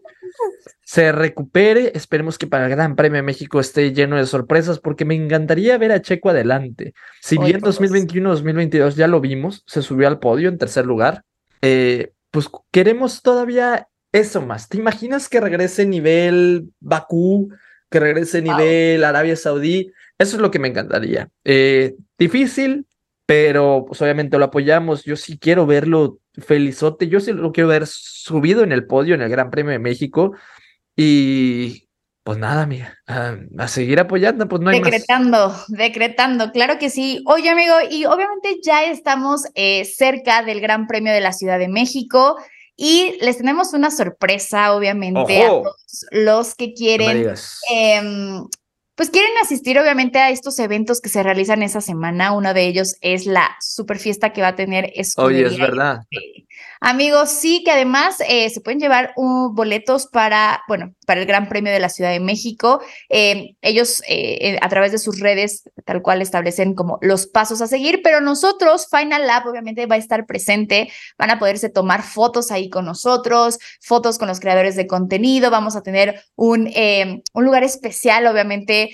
se 0.84 1.12
recupere. 1.12 1.92
Esperemos 1.96 2.38
que 2.38 2.48
para 2.48 2.66
el 2.66 2.72
Gran 2.72 2.96
Premio 2.96 3.18
de 3.18 3.24
México 3.24 3.60
esté 3.60 3.94
lleno 3.94 4.18
de 4.18 4.26
sorpresas, 4.26 4.80
porque 4.80 5.06
me 5.06 5.16
encantaría 5.16 5.78
ver 5.78 5.92
a 5.92 6.02
Checo 6.02 6.30
adelante. 6.30 6.94
Si 7.22 7.38
bien 7.38 7.62
2021-2022 7.62 8.96
ya 8.96 9.08
lo 9.08 9.20
vimos, 9.20 9.64
se 9.68 9.82
subió 9.82 10.08
al 10.08 10.20
podio 10.20 10.50
en 10.50 10.58
tercer 10.58 10.86
lugar, 10.86 11.24
eh, 11.62 12.14
pues 12.32 12.50
queremos 12.72 13.22
todavía 13.22 13.88
eso 14.12 14.42
más. 14.42 14.68
¿Te 14.68 14.78
imaginas 14.78 15.30
que 15.30 15.40
regrese 15.40 15.86
nivel 15.86 16.70
Bakú, 16.80 17.50
que 17.90 18.00
regrese 18.00 18.42
nivel 18.42 19.04
Arabia 19.04 19.36
Saudí? 19.36 19.92
Eso 20.18 20.36
es 20.36 20.42
lo 20.42 20.52
que 20.52 20.60
me 20.60 20.68
encantaría. 20.68 21.30
Eh, 21.44 21.96
difícil, 22.18 22.86
pero 23.26 23.86
pues 23.88 24.02
obviamente 24.02 24.38
lo 24.38 24.46
apoyamos. 24.46 25.04
Yo 25.04 25.16
sí 25.16 25.38
quiero 25.38 25.66
verlo 25.66 26.20
felizote. 26.34 27.08
Yo 27.08 27.20
sí 27.20 27.34
lo 27.34 27.52
quiero 27.52 27.70
ver 27.70 27.88
subido 27.88 28.64
en 28.64 28.72
el 28.72 28.86
podio 28.86 29.16
en 29.16 29.22
el 29.22 29.30
Gran 29.30 29.50
Premio 29.50 29.72
de 29.72 29.80
México. 29.80 30.34
Y 30.96 31.88
pues 32.24 32.38
nada, 32.38 32.62
amiga, 32.62 32.98
a, 33.08 33.68
seguir 33.68 34.00
apoyando, 34.00 34.48
pues 34.48 34.62
no 34.62 34.70
hay 34.70 34.80
decretando, 34.80 35.56
Decretando, 35.70 36.52
claro 36.52 36.78
que 36.78 36.92
sí. 36.92 37.24
Oye, 37.26 37.50
amigo, 37.50 37.74
y 37.90 38.06
obviamente 38.06 38.60
ya 38.64 38.84
estamos 38.84 39.46
eh, 39.56 39.86
cerca 39.86 40.44
del 40.44 40.62
Gran 40.62 40.86
Premio 40.86 41.14
de 41.14 41.22
la 41.22 41.34
Ciudad 41.34 41.58
de 41.58 41.68
México. 41.68 42.38
Y 42.84 43.16
les 43.22 43.38
tenemos 43.38 43.74
una 43.74 43.92
sorpresa, 43.92 44.74
obviamente, 44.74 45.44
a 45.44 45.50
todos 45.50 46.06
los 46.10 46.56
que 46.56 46.74
quieren, 46.74 47.32
em, 47.70 48.44
pues 48.96 49.12
quieren 49.12 49.30
asistir, 49.40 49.78
obviamente, 49.78 50.18
a 50.18 50.32
estos 50.32 50.58
eventos 50.58 51.00
que 51.00 51.10
se 51.10 51.22
realizan 51.22 51.62
esa 51.62 51.80
semana. 51.80 52.32
Uno 52.32 52.56
de 52.56 52.66
ellos 52.66 52.96
es 53.02 53.28
la 53.28 53.56
super 53.62 54.00
fiesta 54.00 54.34
que 54.34 54.42
va 54.42 54.48
a 54.48 54.56
tener 54.56 54.92
Oye, 55.18 55.46
es 55.46 55.60
verdad. 55.60 56.00
Amigos, 56.84 57.30
sí, 57.30 57.64
que 57.64 57.70
además 57.70 58.18
eh, 58.28 58.50
se 58.50 58.60
pueden 58.60 58.80
llevar 58.80 59.14
boletos 59.16 60.08
para, 60.08 60.64
bueno, 60.68 60.96
para 61.06 61.22
el 61.22 61.28
Gran 61.28 61.48
Premio 61.48 61.72
de 61.72 61.80
la 61.80 61.90
Ciudad 61.90 62.10
de 62.10 62.20
México. 62.20 62.82
Eh, 63.08 63.56
ellos 63.62 64.02
eh, 64.08 64.58
a 64.62 64.68
través 64.68 64.92
de 64.92 64.98
sus 64.98 65.20
redes 65.20 65.64
tal 65.86 66.02
cual 66.02 66.24
establecen 66.24 66.74
como 66.74 66.98
los 67.02 67.28
pasos 67.28 67.62
a 67.62 67.68
seguir, 67.68 68.02
pero 68.04 68.20
nosotros, 68.20 68.88
Final 68.90 69.28
Lab, 69.28 69.48
obviamente 69.48 69.86
va 69.86 69.96
a 69.96 70.00
estar 70.00 70.26
presente, 70.26 70.92
van 71.20 71.30
a 71.30 71.38
poderse 71.38 71.70
tomar 71.70 72.02
fotos 72.02 72.50
ahí 72.50 72.68
con 72.70 72.86
nosotros, 72.86 73.60
fotos 73.80 74.18
con 74.18 74.28
los 74.28 74.40
creadores 74.40 74.76
de 74.76 74.88
contenido, 74.88 75.52
vamos 75.52 75.76
a 75.76 75.84
tener 75.84 76.24
un, 76.36 76.72
un 77.34 77.46
lugar 77.46 77.64
especial, 77.64 78.26
obviamente, 78.26 78.90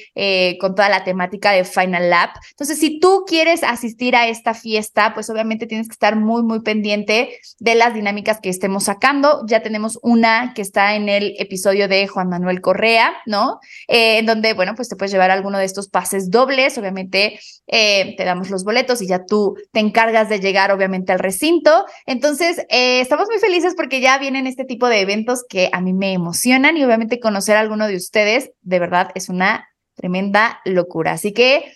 con 0.60 0.76
toda 0.76 0.90
la 0.90 1.04
temática 1.06 1.52
de 1.52 1.64
Final 1.64 2.10
Lab. 2.10 2.32
Entonces, 2.52 2.80
si 2.80 3.00
tú 3.00 3.24
quieres 3.26 3.64
asistir 3.64 4.16
a 4.16 4.28
esta 4.28 4.54
fiesta, 4.54 5.14
pues 5.14 5.30
obviamente 5.30 5.68
tienes 5.68 5.88
que 5.88 5.94
estar 5.94 6.16
muy, 6.16 6.44
muy 6.44 6.62
pendiente 6.62 7.40
de 7.60 7.76
las 7.76 7.94
dinámicas 7.94 8.40
que 8.42 8.50
estemos 8.50 8.86
sacando. 8.86 9.44
Ya 9.48 9.62
tenemos 9.62 10.00
una 10.02 10.54
que 10.54 10.62
está 10.62 10.96
en 10.96 11.10
el 11.10 11.36
episodio 11.40 11.88
de 11.88 12.08
Juan 12.08 12.30
Manuel 12.30 12.62
Correa, 12.62 13.14
¿no? 13.26 13.60
Eh, 13.88 14.20
en 14.20 14.26
donde, 14.26 14.54
bueno, 14.54 14.76
pues 14.76 14.90
te 14.90 14.96
puedes 14.96 15.12
llevar 15.12 15.32
alguno 15.32 15.58
de 15.58 15.66
estos 15.66 15.90
pases 15.90 16.30
dobles. 16.30 16.78
Obviamente 16.78 17.40
eh, 17.68 18.16
te 18.16 18.24
damos 18.26 18.50
los 18.50 18.64
boletos 18.64 19.02
y 19.02 19.08
ya 19.08 19.26
tú 19.26 19.56
te 19.72 19.80
encargas 19.80 20.30
de 20.30 20.40
llegar, 20.40 20.72
obviamente, 20.72 21.12
al 21.12 21.20
recinto. 21.20 21.86
Entonces, 22.06 22.60
eh, 22.70 23.02
estamos 23.02 23.28
muy 23.28 23.40
felices 23.40 23.74
porque 23.76 24.02
ya 24.02 24.18
vienen 24.20 24.48
este 24.48 24.66
tipo 24.66 24.88
de 24.88 25.02
eventos 25.02 25.44
que 25.48 25.70
a 25.72 25.82
mí 25.82 25.94
me 25.94 26.14
emocionan 26.14 26.78
y 26.78 26.84
obviamente 26.84 27.20
conocer 27.20 27.58
a 27.58 27.62
alguno 27.62 27.88
de 27.88 27.96
ustedes, 27.96 28.52
de 28.62 28.80
verdad, 28.80 29.10
es 29.16 29.30
una 29.30 29.68
tremenda 29.96 30.62
locura. 30.64 31.14
Así 31.14 31.34
que, 31.34 31.74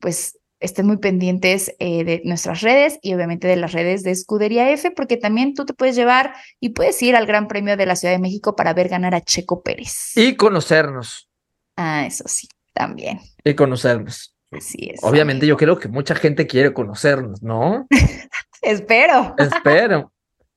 pues 0.00 0.38
estén 0.60 0.86
muy 0.86 0.98
pendientes 0.98 1.74
eh, 1.78 2.04
de 2.04 2.22
nuestras 2.24 2.60
redes 2.62 2.98
y 3.02 3.14
obviamente 3.14 3.46
de 3.46 3.56
las 3.56 3.72
redes 3.72 4.02
de 4.02 4.10
Escudería 4.10 4.70
F, 4.70 4.90
porque 4.90 5.16
también 5.16 5.54
tú 5.54 5.64
te 5.64 5.74
puedes 5.74 5.96
llevar 5.96 6.34
y 6.60 6.70
puedes 6.70 7.00
ir 7.02 7.16
al 7.16 7.26
Gran 7.26 7.48
Premio 7.48 7.76
de 7.76 7.86
la 7.86 7.96
Ciudad 7.96 8.14
de 8.14 8.20
México 8.20 8.56
para 8.56 8.74
ver 8.74 8.88
ganar 8.88 9.14
a 9.14 9.20
Checo 9.20 9.62
Pérez. 9.62 10.12
Y 10.16 10.36
conocernos. 10.36 11.28
Ah, 11.76 12.06
eso 12.06 12.24
sí, 12.26 12.48
también. 12.72 13.20
Y 13.44 13.54
conocernos. 13.54 14.34
Así 14.50 14.90
es. 14.92 15.00
Obviamente 15.02 15.46
yo 15.46 15.56
creo 15.56 15.78
que 15.78 15.88
mucha 15.88 16.14
gente 16.14 16.46
quiere 16.46 16.72
conocernos, 16.72 17.42
¿no? 17.42 17.86
Espero. 18.62 19.34
Espero. 19.38 20.12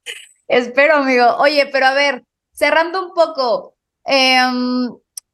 Espero, 0.48 0.96
amigo. 0.96 1.36
Oye, 1.38 1.70
pero 1.72 1.86
a 1.88 1.94
ver, 1.94 2.24
cerrando 2.52 3.06
un 3.06 3.14
poco, 3.14 3.76
eh, 4.06 4.40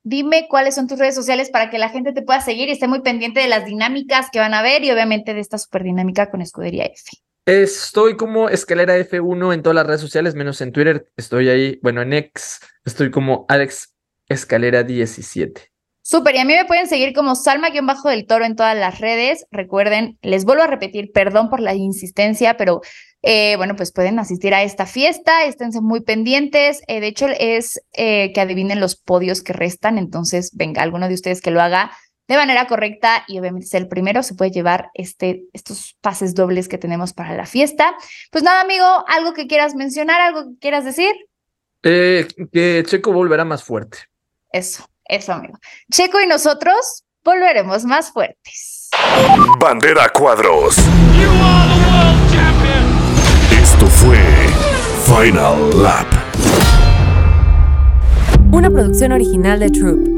dime 0.07 0.47
cuáles 0.49 0.75
son 0.75 0.87
tus 0.87 0.99
redes 0.99 1.15
sociales 1.15 1.49
para 1.49 1.69
que 1.69 1.77
la 1.77 1.89
gente 1.89 2.13
te 2.13 2.21
pueda 2.21 2.39
seguir 2.39 2.69
y 2.69 2.71
esté 2.71 2.87
muy 2.87 3.01
pendiente 3.01 3.41
de 3.41 3.47
las 3.47 3.65
dinámicas 3.65 4.29
que 4.31 4.39
van 4.39 4.53
a 4.53 4.61
ver 4.61 4.83
y 4.83 4.91
obviamente 4.91 5.33
de 5.33 5.41
esta 5.41 5.57
super 5.57 5.83
dinámica 5.83 6.31
con 6.31 6.41
Escudería 6.41 6.85
F. 6.85 7.11
Estoy 7.45 8.17
como 8.17 8.49
Escalera 8.49 8.97
F1 8.97 9.53
en 9.53 9.61
todas 9.61 9.75
las 9.75 9.87
redes 9.87 10.01
sociales, 10.01 10.35
menos 10.35 10.61
en 10.61 10.71
Twitter. 10.71 11.09
Estoy 11.17 11.49
ahí, 11.49 11.79
bueno, 11.81 12.01
en 12.01 12.13
X, 12.13 12.59
estoy 12.85 13.11
como 13.11 13.45
Alex 13.49 13.93
Escalera 14.27 14.83
17. 14.83 15.71
Súper, 16.09 16.35
y 16.35 16.37
a 16.37 16.45
mí 16.45 16.53
me 16.53 16.63
pueden 16.63 16.87
seguir 16.87 17.11
como 17.11 17.35
Salma-Bajo 17.35 18.07
del 18.07 18.25
Toro 18.25 18.45
en 18.45 18.55
todas 18.55 18.77
las 18.77 19.01
redes. 19.01 19.45
Recuerden, 19.51 20.17
les 20.21 20.45
vuelvo 20.45 20.63
a 20.63 20.67
repetir, 20.67 21.11
perdón 21.11 21.49
por 21.49 21.59
la 21.59 21.73
insistencia, 21.73 22.55
pero 22.55 22.79
eh, 23.23 23.57
bueno, 23.57 23.75
pues 23.75 23.91
pueden 23.91 24.17
asistir 24.17 24.53
a 24.53 24.63
esta 24.63 24.85
fiesta, 24.85 25.43
esténse 25.43 25.81
muy 25.81 25.99
pendientes. 25.99 26.81
Eh, 26.87 27.01
de 27.01 27.07
hecho, 27.07 27.27
es 27.37 27.81
eh, 27.91 28.31
que 28.31 28.39
adivinen 28.39 28.79
los 28.79 28.95
podios 28.95 29.43
que 29.43 29.51
restan, 29.51 29.97
entonces 29.97 30.51
venga, 30.55 30.81
alguno 30.81 31.09
de 31.09 31.13
ustedes 31.13 31.41
que 31.41 31.51
lo 31.51 31.61
haga 31.61 31.91
de 32.29 32.37
manera 32.37 32.67
correcta 32.67 33.25
y 33.27 33.39
obviamente 33.39 33.75
el 33.75 33.89
primero 33.89 34.23
se 34.23 34.35
puede 34.35 34.51
llevar 34.51 34.91
este, 34.93 35.43
estos 35.51 35.97
pases 35.99 36.35
dobles 36.35 36.69
que 36.69 36.77
tenemos 36.77 37.11
para 37.11 37.35
la 37.35 37.45
fiesta. 37.45 37.97
Pues 38.31 38.45
nada, 38.45 38.61
amigo, 38.61 38.85
algo 39.09 39.33
que 39.33 39.47
quieras 39.47 39.75
mencionar, 39.75 40.21
algo 40.21 40.51
que 40.51 40.59
quieras 40.61 40.85
decir. 40.85 41.11
que 41.81 42.83
Checo 42.87 43.11
volverá 43.11 43.43
más 43.43 43.61
fuerte. 43.61 43.97
Eso. 44.53 44.87
Eso, 45.07 45.33
amigo. 45.33 45.57
Checo 45.91 46.19
y 46.21 46.27
nosotros 46.27 47.03
volveremos 47.23 47.85
más 47.85 48.11
fuertes. 48.11 48.89
Bandera 49.59 50.09
Cuadros. 50.09 50.77
Esto 53.51 53.85
fue 53.87 54.19
Final 55.05 55.83
Lap. 55.83 56.07
Una 58.51 58.69
producción 58.69 59.11
original 59.11 59.59
de 59.59 59.69
Troop. 59.69 60.16